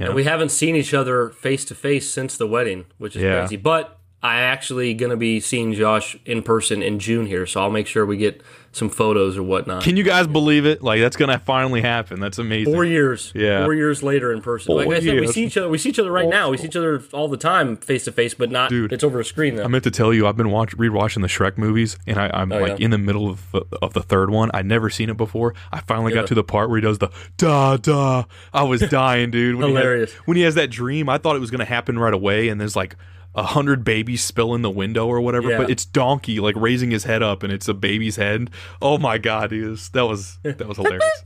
[0.00, 0.06] Know?
[0.06, 3.40] And we haven't seen each other face to face since the wedding, which is Yeah.
[3.40, 3.56] crazy.
[3.56, 7.70] But I'm actually going to be seeing Josh in person in June here, so I'll
[7.70, 8.42] make sure we get
[8.72, 9.82] some photos or whatnot.
[9.82, 10.80] Can you guys believe it?
[10.82, 12.20] Like that's gonna finally happen.
[12.20, 12.72] That's amazing.
[12.72, 13.64] Four years, Yeah.
[13.64, 14.76] four years later in person.
[14.76, 15.68] like I said, we see each other.
[15.68, 16.50] We see each other right now.
[16.50, 18.70] We see each other all the time, face to face, but not.
[18.70, 18.92] Dude.
[18.92, 19.64] it's over a screen now.
[19.64, 22.52] I meant to tell you, I've been watch rewatching the Shrek movies, and I, I'm
[22.52, 22.84] oh, like Oh, yeah.
[22.84, 24.50] in the middle of the, of the third one.
[24.54, 25.54] I'd never seen it before.
[25.72, 26.20] I finally Yeah.
[26.20, 27.08] got to the part where he does the
[27.38, 28.24] da da.
[28.52, 29.56] I was dying, dude.
[29.56, 30.10] When Hilarious.
[30.12, 32.48] He has, when he has that dream, I thought it was gonna happen right away,
[32.48, 32.94] and there's like
[33.34, 35.50] a hundred babies spill in the window or whatever.
[35.50, 35.58] Yeah.
[35.58, 38.50] But it's Donkey like raising his head up, and it's a baby's head.
[38.82, 41.04] Oh my god, dude, that was that was hilarious.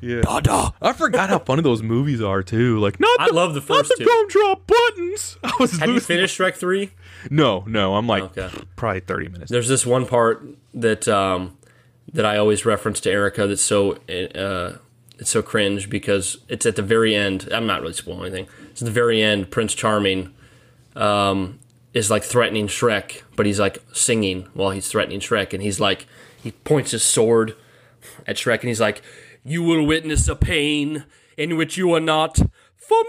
[0.00, 0.22] Yeah.
[0.22, 0.70] Da da.
[0.80, 2.80] I forgot how funny those movies are too.
[2.80, 4.04] Like not I the, love the not first the two.
[4.04, 5.36] gumdrop buttons.
[5.44, 6.90] I was Have you finished Shrek three?
[7.30, 7.94] No, no.
[7.94, 8.50] I'm like Okay.
[8.74, 9.50] probably 30 minutes.
[9.52, 11.56] There's this one part that um,
[12.12, 14.78] that I always reference to Erica that's so uh,
[15.20, 17.48] it's so cringe because it's at the very end.
[17.52, 18.48] I'm not really spoiling anything.
[18.72, 19.52] It's at the very end.
[19.52, 20.34] Prince Charming
[20.96, 21.58] um,
[21.94, 26.06] is like threatening Shrek, but he's like singing while he's threatening Shrek, and he's like
[26.42, 27.54] he points his sword
[28.26, 29.02] at Shrek, and he's like,
[29.44, 31.04] "You will witness a pain
[31.36, 32.36] in which you are not
[32.76, 33.02] familiar."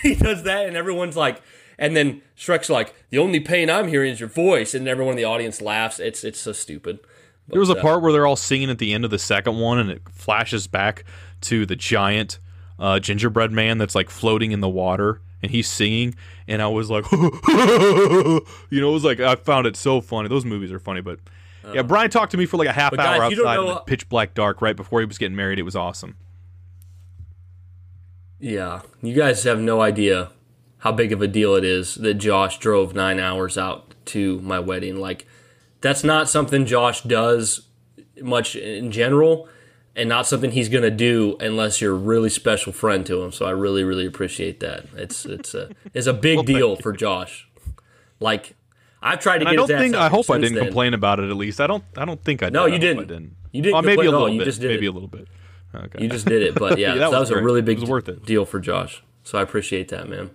[0.02, 1.42] he does that, and everyone's like,
[1.78, 5.16] and then Shrek's like, "The only pain I'm hearing is your voice," and everyone in
[5.16, 5.98] the audience laughs.
[5.98, 7.00] It's it's so stupid.
[7.46, 9.18] But, There was a uh, part where they're all singing at the end of the
[9.18, 11.04] second one, and it flashes back
[11.42, 12.38] to the giant
[12.78, 16.14] uh, gingerbread man that's like floating in the water, and he's singing.
[16.48, 20.28] And I was like, you know, it was like I found it so funny.
[20.28, 21.20] Those movies are funny, but
[21.72, 22.96] yeah, Bryan talked to me for like a half Uh.
[22.96, 25.58] Guys, hour outside in the pitch black dark right before he was getting married.
[25.58, 26.16] It was awesome.
[28.38, 30.30] Yeah, you guys have no idea
[30.78, 34.58] how big of a deal it is that Josh drove nine hours out to my
[34.58, 34.96] wedding.
[34.96, 35.26] Like,
[35.82, 37.68] that's not something Josh does
[38.22, 39.46] much in general,
[39.96, 43.32] and not something he's gonna do unless you're a really special friend to him.
[43.32, 44.86] So I really, really appreciate that.
[44.96, 47.48] It's it's a it's a big deal for Josh.
[48.20, 48.54] Like,
[49.02, 50.64] I've tried to And get I don't think I hope I didn't then.
[50.66, 51.30] complain about it.
[51.30, 51.84] At least I don't.
[51.96, 52.46] I don't think I.
[52.46, 52.52] Did.
[52.52, 53.08] No, I you I didn't.
[53.08, 53.36] didn't.
[53.52, 54.44] You didn't Oh, maybe a little You bit.
[54.44, 54.90] just did maybe it.
[54.90, 55.26] a little bit.
[55.74, 56.02] Okay.
[56.02, 58.08] You just did it, but yeah, Yeah, that, that was, was a really big worth
[58.08, 58.24] it.
[58.26, 59.02] deal for Josh.
[59.24, 60.30] So I appreciate that, man.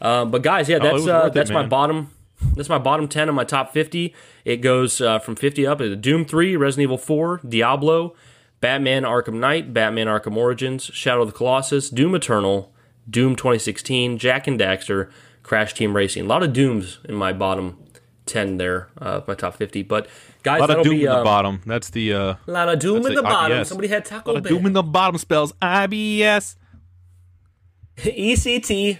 [0.00, 2.10] Um, but guys, yeah, that's was uh, worth it, that's my bottom.
[2.56, 4.14] That's my bottom ten of my top fifty.
[4.44, 8.14] It goes uh, from fifty up to Doom Three, Resident Evil Four, Diablo,
[8.60, 12.72] Batman: Arkham Knight, Batman: Arkham Origins, Shadow of the Colossus, Doom Eternal,
[13.08, 15.10] Doom 2016, Jak and Daxter,
[15.42, 16.24] Crash Team Racing.
[16.24, 17.78] A lot of Dooms in my bottom
[18.26, 19.82] ten there, uh, my top fifty.
[19.82, 20.06] But
[20.42, 21.62] guys, A lot of doom be in the um, bottom.
[21.66, 23.58] That's the uh, a lot of Doom in the the bottom.
[23.58, 23.66] IBS.
[23.66, 24.42] Somebody had a Taco Bell.
[24.42, 26.56] doom in the bottom spells IBS.
[27.98, 28.98] ECT.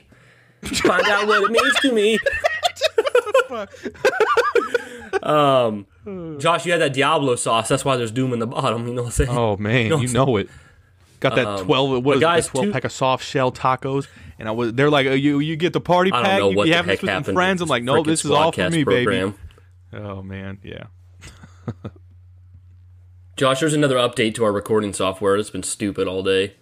[0.63, 2.19] Find out what it means to me.
[5.23, 5.87] um,
[6.39, 7.69] Josh, you had that Diablo sauce.
[7.69, 8.87] That's why there's doom in the bottom.
[8.87, 9.31] You know what I'm saying?
[9.31, 10.49] Oh man, you know it.
[11.21, 12.03] Got that twelve.
[12.05, 12.51] What is Um, guys, it?
[12.51, 14.07] Twelve two- pack of soft shell tacos,
[14.39, 14.73] and I was.
[14.73, 16.39] They're like, oh, you you get the party I don't pack.
[16.41, 17.37] know you what be the having heck this with some happened.
[17.37, 17.61] friends.
[17.61, 19.37] I'm like, this no, this is all for me, program.
[19.93, 20.05] baby.
[20.05, 20.85] Oh man, yeah.
[23.37, 25.37] Josh, there's another update to our recording software.
[25.37, 26.55] It's been stupid all day.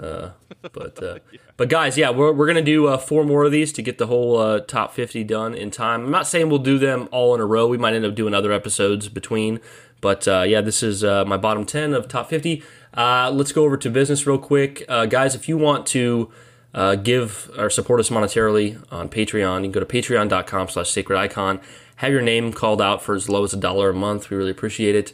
[0.00, 0.30] Uh,
[0.72, 1.18] but uh,
[1.56, 4.06] but guys, yeah, we're, we're gonna do uh, four more of these to get the
[4.06, 6.04] whole uh, top 50 done in time.
[6.04, 7.66] I'm not saying we'll do them all in a row.
[7.66, 9.60] We might end up doing other episodes between.
[10.00, 12.62] But uh, yeah, this is uh, my bottom 10 of top 50.
[12.94, 15.34] Uh, let's go over to business real quick, guys.
[15.34, 16.30] If you want to
[17.02, 21.60] give or support us monetarily on Patreon, you can go to patreon.com/slash sacred icon.
[21.96, 24.30] Have your name called out for as low as a dollar a month.
[24.30, 25.12] We really appreciate it.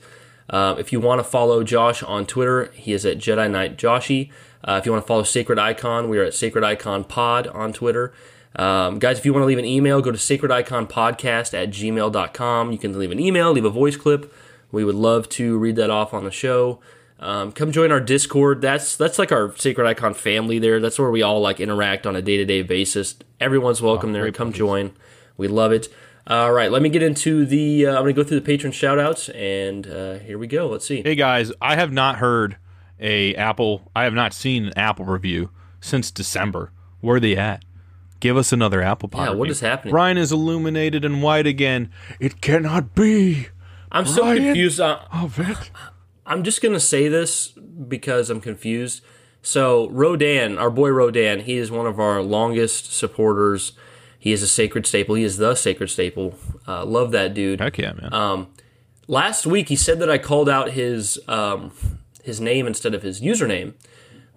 [0.52, 4.30] If you want to follow Josh on Twitter, he is at Jedi Knight Joshy.
[4.66, 7.72] Uh, if you want to follow Sacred Icon, we are at Sacred Icon Pod on
[7.72, 8.14] Twitter.
[8.56, 12.72] Um, guys, if you want to leave an email, go to sacrediconpodcast at gmail.com.
[12.72, 14.32] You can leave an email, leave a voice clip.
[14.72, 16.80] We would love to read that off on the show.
[17.18, 18.60] Um, come join our Discord.
[18.60, 20.80] That's that's like our Sacred Icon family there.
[20.80, 23.16] That's where we all like interact on a day to day basis.
[23.40, 24.30] Everyone's welcome there.
[24.32, 24.92] Come join.
[25.36, 25.88] We love it.
[26.26, 27.86] All right, let me get into the.
[27.86, 30.68] Uh, I'm going to go through the patron shout outs, and uh, here we go.
[30.68, 31.02] Let's see.
[31.02, 32.56] Hey guys, I have not heard
[33.00, 33.90] a Apple.
[33.94, 36.70] I have not seen an Apple review since December.
[37.00, 37.64] Where are they at?
[38.20, 39.24] Give us another Apple Pie.
[39.24, 39.50] Yeah, what review.
[39.50, 39.92] is happening?
[39.92, 41.90] Bryan is illuminated and white again.
[42.20, 43.48] It cannot be.
[43.92, 44.80] I'm so confused.
[44.80, 45.70] Uh, Of it.
[46.26, 49.02] I'm just going to say this because I'm confused.
[49.42, 53.72] So, Rodan, our boy Rodan, he is one of our longest supporters.
[54.18, 55.16] He is a sacred staple.
[55.16, 56.34] He is the sacred staple.
[56.66, 57.60] Uh, love that dude.
[57.60, 58.14] Heck yeah, man.
[58.14, 58.48] Um,
[59.06, 61.72] last week he said that I called out his um,
[62.24, 63.74] his name instead of his username,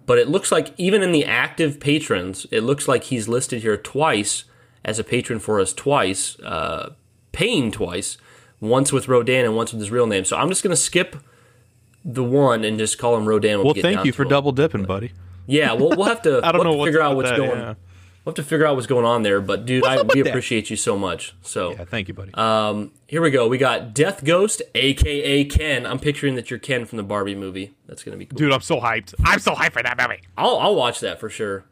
[0.06, 3.76] but it looks like even in the active patrons, it looks like he's listed here
[3.76, 4.44] twice
[4.84, 6.92] as a patron for us twice, uh,
[7.32, 8.18] paying twice,
[8.60, 10.24] once with Rodan and once with his real name.
[10.24, 11.16] So I'm just gonna skip
[12.04, 13.62] the one and just call him Rodan.
[13.62, 15.12] well, get thank you to for double dipping, buddy.
[15.46, 16.40] Yeah, well, we'll have to.
[16.44, 17.50] I don't we'll know to figure out what's that, going.
[17.50, 17.74] yeah.
[18.28, 19.40] We'll have to figure out what's going on there.
[19.40, 21.34] But dude, I, we appreciate you so much.
[21.40, 22.34] So Yeah, thank you, buddy.
[22.34, 23.48] um, here we go.
[23.48, 25.86] We got Death Ghost, aka Ken.
[25.86, 27.74] I'm picturing that you're Ken from the Barbie movie.
[27.86, 28.36] That's gonna be cool.
[28.36, 29.14] Dude, I'm so hyped.
[29.24, 30.20] I'm so hyped for that movie.
[30.36, 31.64] I'll, I'll watch that for sure.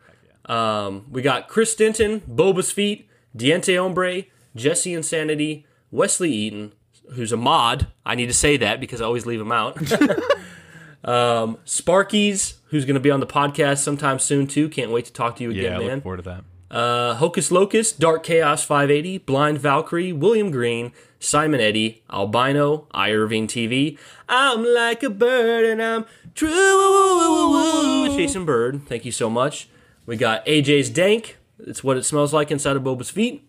[0.46, 4.22] Um, we got Chris Denton, Boba's Feet, Diente Hombre,
[4.54, 6.72] Jesse Insanity, Wesley Eaton,
[7.12, 7.88] who's a mod.
[8.06, 9.76] I need to say that because I always leave him out.
[11.04, 14.68] um, Sparkies, who's going to be on the podcast sometime soon too.
[14.68, 15.94] Can't wait to talk to you Yeah, again, I man.
[15.96, 16.44] look forward to that.
[16.68, 23.46] Uh, Hocus Locus, Dark Chaos 580, Blind Valkyrie, William Green, Simon Eddy, Albino, I Irving
[23.46, 23.96] TV.
[24.28, 26.04] I'm like a bird and I'm
[26.34, 28.16] true.
[28.16, 29.68] Jason Bird, thank you so much.
[30.06, 31.36] We got AJ's Dank.
[31.60, 33.48] It's what it smells like inside of Boba's feet.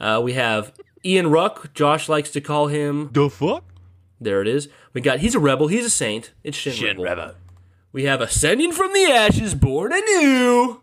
[0.00, 0.72] Uh, we have
[1.04, 1.72] Ian Ruck.
[1.74, 3.10] Josh likes to call him.
[3.12, 3.64] The fuck?
[4.20, 4.68] There it is.
[4.92, 5.18] We got.
[5.20, 5.68] He's a rebel.
[5.68, 6.32] He's a saint.
[6.42, 7.34] It's Shin, Rebel.
[7.94, 10.82] We have Ascending from the Ashes, Born Anew.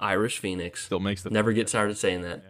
[0.00, 0.84] Irish Phoenix.
[0.84, 2.42] Still makes the Never get tired of saying that.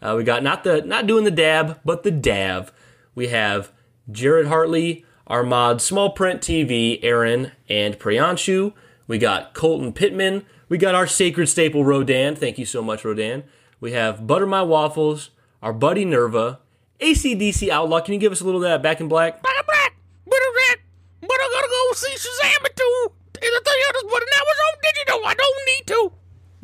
[0.00, 2.72] Uh, we got not the not doing the dab, but the dav.
[3.14, 3.70] We have
[4.10, 8.72] Jared Hartley, Armad Small Print TV, Aaron, and Priyanshu.
[9.06, 10.46] We got Colton Pittman.
[10.70, 12.36] We got our sacred staple, Rodan.
[12.36, 13.44] Thank you so much, Rodan.
[13.78, 15.28] We have Butter My Waffles,
[15.62, 16.60] our buddy Nerva,
[16.98, 18.00] ACDC Outlaw.
[18.00, 19.42] Can you give us a little of that back in black?
[19.42, 20.76] Back in black, but I
[21.20, 23.12] but I gotta go see Shazam too
[23.44, 25.26] in the theaters, but now it's on digital.
[25.26, 26.12] I don't need to.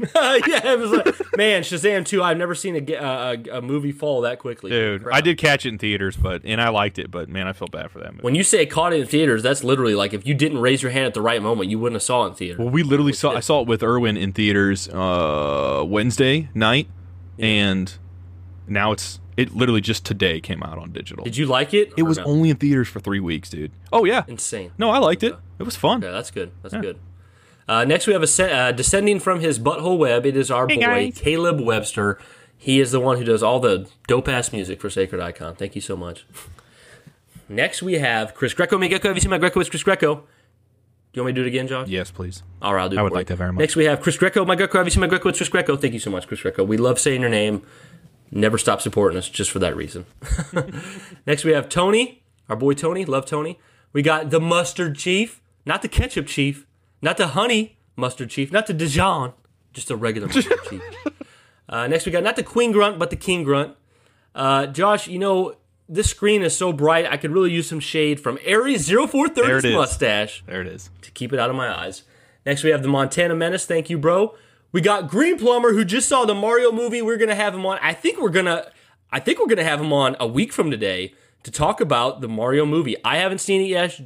[0.15, 2.23] yeah, it was like, man, Shazam 2.
[2.23, 4.71] I've never seen a, a, a movie fall that quickly.
[4.71, 7.53] Dude, I did catch it in theaters, but and I liked it, but man, I
[7.53, 8.23] felt bad for that movie.
[8.23, 10.91] When you say caught it in theaters, that's literally like if you didn't raise your
[10.91, 12.59] hand at the right moment, you wouldn't have saw it in theater.
[12.59, 13.33] Well, we literally saw.
[13.33, 16.89] I saw it with Irwin in theaters uh, Wednesday night,
[17.39, 17.93] and
[18.67, 21.25] now it's it literally just today came out on digital.
[21.25, 21.93] Did you like it?
[21.97, 22.25] It was no?
[22.25, 23.73] only in theaters for three weeks, dude.
[23.93, 24.73] Oh yeah, insane.
[24.77, 25.35] no, I liked it.
[25.59, 26.03] It was fun.
[26.03, 26.53] Yeah, that's good.
[26.63, 26.99] That's good.
[27.69, 30.27] Uh, next, we have a se- uh, descending from his butthole web.
[30.27, 31.19] It is our boy guys.
[31.19, 32.19] Caleb Webster.
[32.57, 35.55] He is the one who does all the dope ass music for Sacred Icon.
[35.55, 36.27] Thank you so much.
[37.49, 38.77] Next, we have Chris Greco.
[38.77, 39.09] Me Greco.
[39.09, 39.61] Have you seen my Greco?
[39.61, 40.17] It's Chris Greco.
[40.17, 41.89] Do you want me to do it again, Josh?
[41.89, 42.43] Yes, please.
[42.63, 43.35] All right, I'll do it I would for like you.
[43.35, 43.61] that very much.
[43.61, 44.45] Next, we have Chris Greco.
[44.45, 44.79] My Greco.
[44.79, 45.29] Have you seen my Greco?
[45.31, 45.77] It's Chris Greco.
[45.77, 46.63] Thank you so much, Chris Greco.
[46.65, 47.63] We love saying your name.
[48.33, 50.07] Never stop supporting us just for that reason.
[51.27, 53.05] Next, we have Tony, our boy Tony.
[53.05, 53.59] Love Tony.
[53.93, 56.67] We got the Mustard Chief, not the Ketchup Chief,
[57.03, 59.33] not the Honey Mustard Chief, not the Dijon,
[59.73, 60.83] just a regular Mustard Chief.
[61.69, 63.75] Uh, next, we got not the Queen Grunt, but the King Grunt.
[64.35, 65.57] Uh, Josh, you know,
[65.89, 69.65] this screen is so bright, I could really use some shade from Aries There 0430's
[69.65, 69.75] it is.
[69.75, 70.89] mustache There it is.
[71.03, 72.05] to keep it out of my eyes.
[72.47, 73.67] Next, we have the Montana Menace.
[73.67, 74.37] Thank you, bro.
[74.73, 77.03] We got Green Plumber, who just saw the Mario movie.
[77.03, 77.79] We're gonna have him on.
[77.83, 78.71] I think we're gonna.
[79.11, 81.13] I think we're gonna have him on a week from today
[81.43, 82.97] to talk about the Mario movie.
[83.05, 84.01] I haven't seen it yet.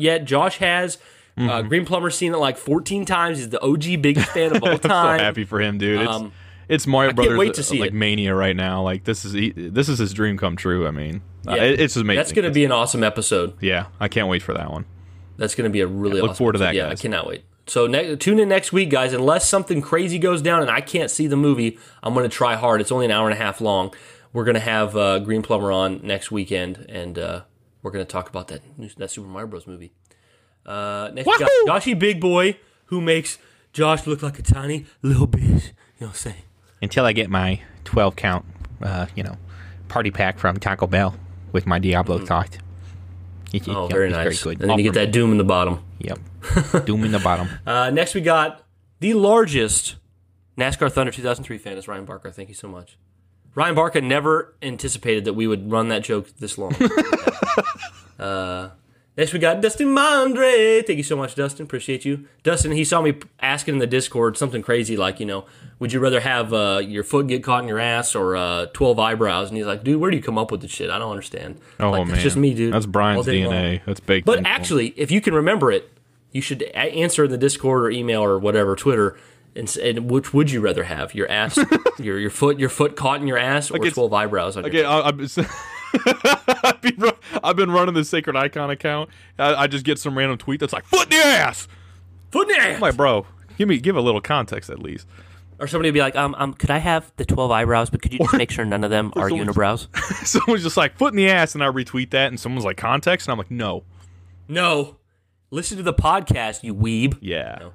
[0.00, 0.96] Yet Josh has.
[0.96, 1.00] Uh,
[1.40, 1.68] Mm-hmm.
[1.68, 3.38] Green Plumber's seen it like 14 times.
[3.38, 5.18] He's the OG biggest fan of all time.
[5.18, 6.02] so happy for him, dude.
[6.02, 6.32] It's Um,
[6.68, 7.94] it's Mario Brothers wait to uh, see like it.
[7.94, 8.82] mania right now.
[8.82, 10.86] Like this is he, this is his dream come true.
[10.86, 12.18] I mean, uh, it- it's amazing.
[12.20, 13.54] That's gonna be an awesome episode.
[13.60, 13.86] yeah.
[13.98, 14.84] I can't wait for that one.
[15.36, 16.66] That's going to be a really look awesome forward to episode.
[16.66, 17.00] that, Yeah, guys.
[17.00, 17.44] I cannot wait.
[17.66, 19.12] So ne- tune in next week, guys.
[19.12, 22.56] Unless something crazy goes down and I can't see the movie, I'm going to try
[22.56, 22.80] hard.
[22.80, 23.94] It's only an hour and a half long.
[24.32, 27.42] We're going to have uh, Green Plumber on next weekend, and uh,
[27.82, 29.66] we're going to talk about that new, that Super Mario Bros.
[29.66, 29.92] movie.
[30.66, 31.46] Uh, next, Wahoo!
[31.66, 33.38] Joshy Big Boy, who makes
[33.72, 35.40] Josh look like a tiny little bitch.
[35.40, 35.60] You know
[35.98, 36.42] what I'm saying?
[36.82, 38.44] Until I get my 12 count,
[38.82, 39.36] uh, you know,
[39.88, 41.14] party pack from Taco Bell
[41.52, 42.48] with my Diablo sauce.
[43.52, 44.42] It- Oh, it- very it's nice.
[44.42, 44.60] good.
[44.60, 45.80] And then you get that Doom in the bottom.
[46.00, 46.18] Yep.
[46.84, 47.48] Doom in the bottom.
[47.66, 48.64] Uh, next, we got
[49.00, 49.96] the largest
[50.58, 52.30] NASCAR Thunder 2003 fan is Ryan Barker.
[52.30, 52.96] Thank you so much.
[53.54, 56.74] Ryan Barker never anticipated that we would run that joke this long.
[58.18, 58.70] uh,
[59.16, 60.84] next, we got Dustin Mondre.
[60.84, 61.64] Thank you so much, Dustin.
[61.64, 62.26] Appreciate you.
[62.42, 65.46] Dustin, he saw me asking in the Discord something crazy like, you know,
[65.78, 68.98] would you rather have uh, your foot get caught in your ass or uh, 12
[68.98, 69.48] eyebrows?
[69.50, 70.90] And he's like, dude, where do you come up with this shit?
[70.90, 71.60] I don't understand.
[71.78, 72.08] Oh, like, man.
[72.08, 72.74] That's just me, dude.
[72.74, 73.54] That's Bryan's day long.
[73.54, 73.80] DNA.
[73.86, 75.90] That's baked But actually, if you can remember it,
[76.34, 79.16] you should answer in the Discord or email or whatever, Twitter.
[79.56, 81.14] And, and which would you rather have?
[81.14, 81.56] Your ass,
[81.98, 84.70] your your foot, your foot caught in your ass, or it's- twelve eyebrows on your
[84.70, 84.84] Okay,
[87.44, 89.10] I've, been running the Sacred Icon account.
[89.38, 91.68] I, I just get some random tweet that's like, foot in the ass!
[92.32, 92.74] foot in the ass?
[92.74, 95.06] I'm like, bro, give me give a little context at least.
[95.60, 97.90] Or somebody would be like, um, um, could I have the twelve eyebrows?
[97.90, 99.86] But could you just make sure none of them are unibrows?
[100.26, 103.28] Someone's just like, foot in the ass, and I retweet that, and someone's like, context?
[103.28, 103.84] And I'm like, no.
[104.48, 104.96] no.
[105.54, 107.16] Listen to the podcast, you weeb.
[107.20, 107.70] Yeah.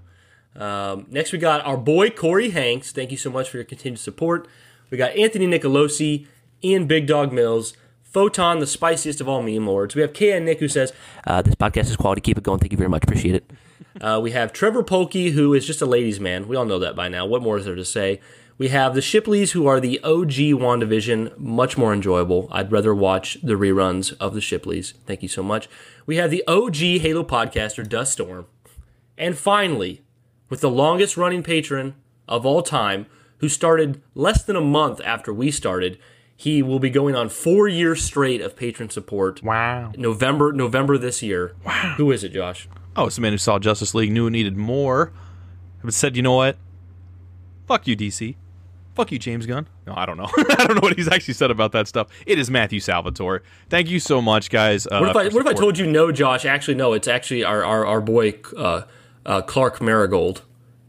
[0.54, 2.92] Um, next, we got our boy Corey Hanks.
[2.92, 4.50] Thank you so much for your continued support.
[4.90, 6.28] We got Anthony Nicolosi,
[6.62, 7.72] Ian Big Dog Mills,
[8.04, 9.96] Photon, the spiciest of all meme lords.
[9.96, 10.92] We have KN Nick who says,
[11.26, 12.20] uh, This podcast is quality.
[12.20, 12.60] Keep it going.
[12.60, 13.04] Thank you very much.
[13.04, 13.50] Appreciate it.
[14.02, 16.48] Uh, we have Trevor Polkey, who is just a ladies' man.
[16.48, 17.26] We all know that by now.
[17.26, 18.22] What more is there to say?
[18.60, 22.50] We have the Shipleys, who are the OG WandaVision, much more enjoyable.
[22.52, 24.96] I'd rather watch the reruns of the Shipleys.
[25.06, 25.70] Thank you so much.
[26.06, 28.48] We have the OG Halo podcaster, Dust Storm.
[29.18, 30.02] And finally,
[30.50, 31.96] with the longest running patron
[32.28, 33.06] of all time,
[33.38, 35.98] who started less than a month after we started,
[36.36, 39.42] he will be going on four years straight of patron support.
[39.42, 39.94] Wow.
[39.96, 41.56] November, November this year.
[41.66, 41.94] Wow.
[41.96, 42.68] Who is it, Josh?
[42.98, 45.14] Oh, it's the man who saw Justice League, knew it needed more,
[45.82, 46.58] but said, you know what?
[47.66, 48.36] Fuck you, DC.
[49.00, 49.66] Fuck you, James Gunn.
[49.88, 50.28] No, I don't know.
[50.38, 52.10] I don't know what he's actually said about that stuff.
[52.26, 53.44] It is Matthew Salvatore.
[53.70, 54.86] Thank you so much, guys.
[54.88, 56.44] Uh, What if I what if I told you no, Josh?
[56.44, 56.92] Actually, no.
[56.92, 58.82] It's actually our our, our boy uh,
[59.26, 60.42] uh, Clark Marigold,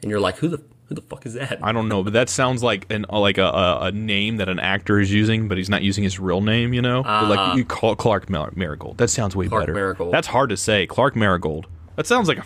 [0.03, 1.61] and you're like, who the who the fuck is that?
[1.62, 4.59] I don't know, but that sounds like an like a, a, a name that an
[4.59, 6.74] actor is using, but he's not using his real name.
[6.74, 8.99] You know, But, like you call Clark Mar- Marigold.
[8.99, 9.47] That sounds way.
[9.47, 9.74] Clark better.
[9.74, 10.12] Marigold.
[10.12, 10.85] That's hard to say.
[10.89, 11.69] Clark Marigold.
[11.95, 12.45] That sounds like a.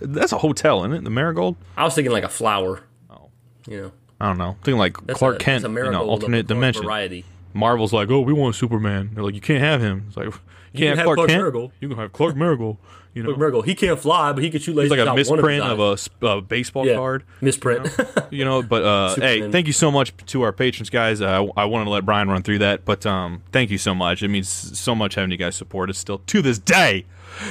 [0.00, 1.04] That's a hotel, isn't it?
[1.04, 1.56] The Marigold.
[1.76, 2.82] I was thinking like a flower.
[3.10, 3.28] Oh.
[3.68, 4.56] You know, I don't know.
[4.62, 6.82] Thinking like That's Clark a, Kent, a you know, alternate dimension.
[6.84, 7.24] variety.
[7.52, 9.10] Marvel's like, oh, we want Superman.
[9.14, 10.04] They're like, you can't have him.
[10.08, 10.42] It's like, you can't
[10.74, 11.40] can have have Clark, Clark Kent.
[11.40, 11.72] Miracle.
[11.80, 12.78] You can have Clark Miracle.
[13.14, 13.62] You know, Look, Miracle.
[13.62, 16.02] He can't fly, but he can shoot lasers it's like a misprint of, a eyes.
[16.04, 16.96] sp- a baseball yeah.
[16.96, 17.24] card.
[17.40, 17.88] misprint.
[18.30, 21.64] you know but uh hey thank you so much to our patrons guys uh, i
[21.64, 24.48] wanted to let Bryan run through that but um thank you so much it means
[24.48, 27.06] so much having you guys support us still to this day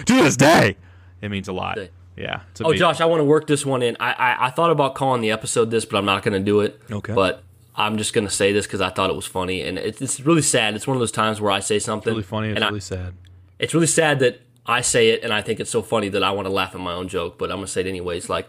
[0.06, 0.76] to this day
[1.22, 1.80] it means a lot.
[2.16, 3.98] Yeah it's oh, Josh, I want to work this one in.
[4.00, 6.62] I, I I thought about calling the episode this, but I'm not going to do
[6.62, 6.82] it.
[6.92, 7.14] Okay.
[7.14, 7.44] But
[7.76, 10.20] I'm just going to say this because I thought it was funny, and it's, it's
[10.22, 10.76] really sad.
[10.76, 12.68] It's one of those times where I say something It's really funny it's and I-
[12.70, 13.14] really sad
[13.60, 16.32] it's really sad that I say it and I think it's so funny that I
[16.32, 18.30] want to laugh at my own joke, but I'm gonna say it anyways.
[18.30, 18.48] Like,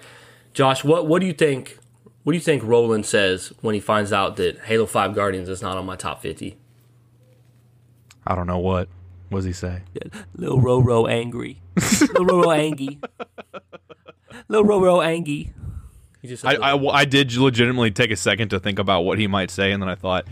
[0.54, 1.78] Josh, what what do you think?
[2.24, 5.62] What do you think Roland says when he finds out that Halo Five Guardians is
[5.62, 6.56] not on my top fifty?
[8.28, 8.88] i don't know what
[9.28, 9.82] what does he say
[10.34, 11.60] Lil Roro angry.
[11.76, 12.98] Lil Roro angry.
[14.48, 15.52] Lil Roro angry.
[16.22, 19.26] He just I, I, I did legitimately take a second to think about what he
[19.26, 20.26] might say and then i thought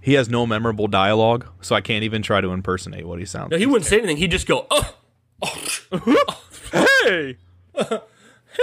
[0.00, 3.50] he has no memorable dialogue so i can't even try to impersonate what he sounds
[3.50, 4.18] no, he wouldn't say anything.
[4.18, 4.96] He'd just go, oh,
[5.42, 6.42] oh, oh.
[6.72, 7.36] hey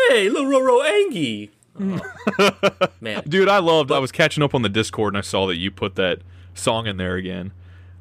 [0.10, 1.52] hey, Lil Roro angry.
[1.80, 2.88] Oh.
[3.02, 3.91] Man, Dude, I loved.
[3.91, 6.19] I was catching up on the Discord and I saw that you put that
[6.53, 7.52] song in there again.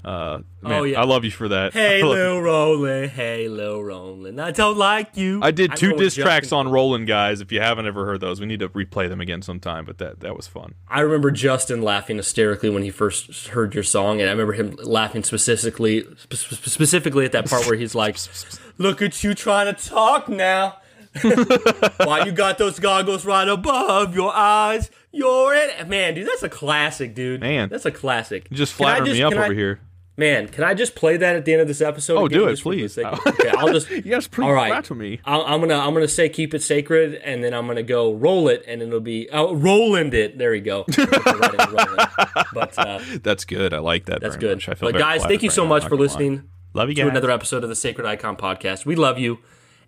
[0.05, 1.01] Uh, man, Oh, yeah.
[1.01, 1.73] I love you for that.
[1.75, 5.41] hey, I, Lil Roland, hey, Lil Roland, I don't like you.
[5.43, 7.41] I did two remember diss tracks on Roland, guys.
[7.41, 9.85] If you haven't ever heard those, we need to replay them again sometime.
[9.85, 10.75] But that that was fun.
[10.89, 14.77] I remember Justin laughing hysterically when he first heard your song, and I remember him
[14.83, 18.17] laughing specifically, spe- spe- specifically at that part where he's like,
[18.79, 20.77] "Look at you trying to talk now.
[21.23, 24.91] Why you got those goggles right above your eyes?
[25.13, 26.27] You're it, man, dude.
[26.29, 27.41] That's a classic, dude.
[27.41, 27.69] Man.
[27.69, 28.47] that's a classic.
[28.49, 29.81] You just I flattering me up can I- over here.
[30.21, 30.47] Man.
[30.49, 32.17] Can I just play that at the end of this episode?
[32.17, 32.97] Oh, do it, please.
[32.99, 33.91] okay, I'll just.
[34.05, 34.69] Yes, please All right.
[34.69, 35.21] flatter me.
[35.25, 38.49] I'll, I'm gonna I'm gonna say keep it sacred, and then I'm gonna go roll
[38.49, 40.39] it, and it'll be oh, Roland it.
[40.39, 40.85] There you go.
[40.87, 40.99] Right
[41.69, 42.09] in Roland.
[42.53, 43.75] but uh, That's good.
[43.75, 44.21] I like that.
[44.21, 44.63] that's good.
[44.69, 46.03] I But guys, thank you so much for lie.
[46.03, 48.87] listening Love you to another episode of the Sacred Icon podcast.
[48.87, 49.39] We love you,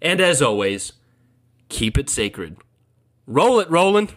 [0.01, 0.95] and as always,
[1.69, 2.57] keep it sacred.
[3.27, 4.15] Roll it, Roland.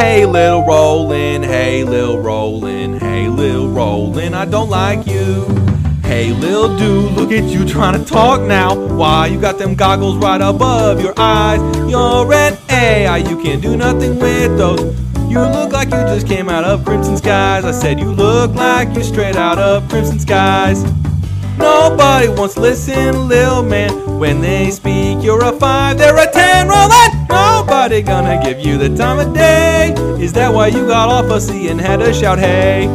[0.00, 5.44] Hey, Lil Roland, hey, Lil Roland, hey, Lil Roland, I don't like you.
[6.02, 8.74] Hey, Lil Dude, look at you trying to talk now.
[8.96, 11.60] Why you got them goggles right above your eyes?
[11.86, 14.80] You're an AI, you can't do nothing with those.
[15.30, 17.66] You look like you just came out of Crimson Skies.
[17.66, 20.82] I said you look like you straight out of Crimson Skies.
[21.58, 24.18] Nobody wants to listen, lil man.
[24.18, 26.68] When they speak, you're a five, they're a ten.
[26.68, 27.19] Roland,
[27.80, 29.94] nobody gonna give you the time of day.
[30.22, 32.86] Is that why you got off a C and had to shout, hey?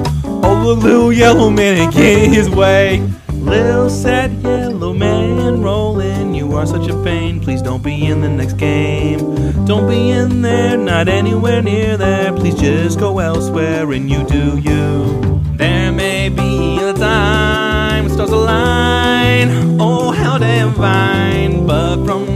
[0.43, 3.01] Oh, look, little yellow man get his way.
[3.33, 7.39] Lil sad yellow man rolling, you are such a pain.
[7.39, 9.17] Please don't be in the next game.
[9.65, 12.31] Don't be in there, not anywhere near there.
[12.33, 15.41] Please just go elsewhere and you do you.
[15.57, 19.81] There may be a time stars align.
[19.81, 21.65] Oh, how divine!
[21.65, 22.34] But from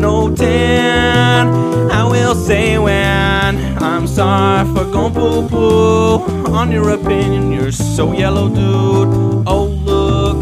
[0.00, 0.34] no.
[1.92, 7.52] I will say when I'm sorry for going poo poo on your opinion.
[7.52, 9.44] You're so yellow, dude.
[9.46, 10.36] Oh look,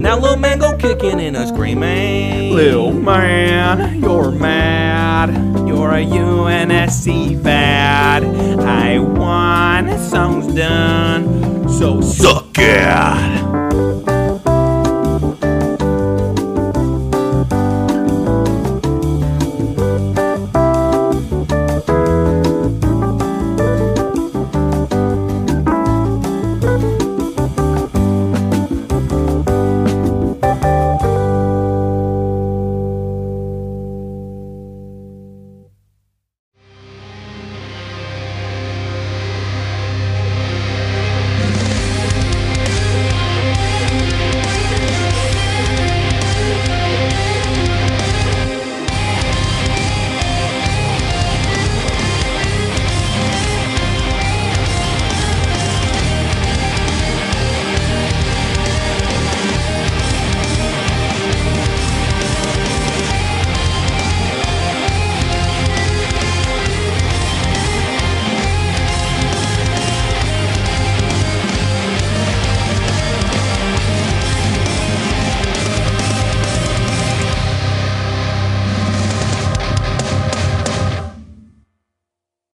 [0.00, 2.54] now little man go kicking and a screaming.
[2.54, 5.30] Little man, you're mad.
[5.66, 8.24] You're a UNSC fad.
[8.60, 11.68] I won, song's done.
[11.68, 13.61] So suck it.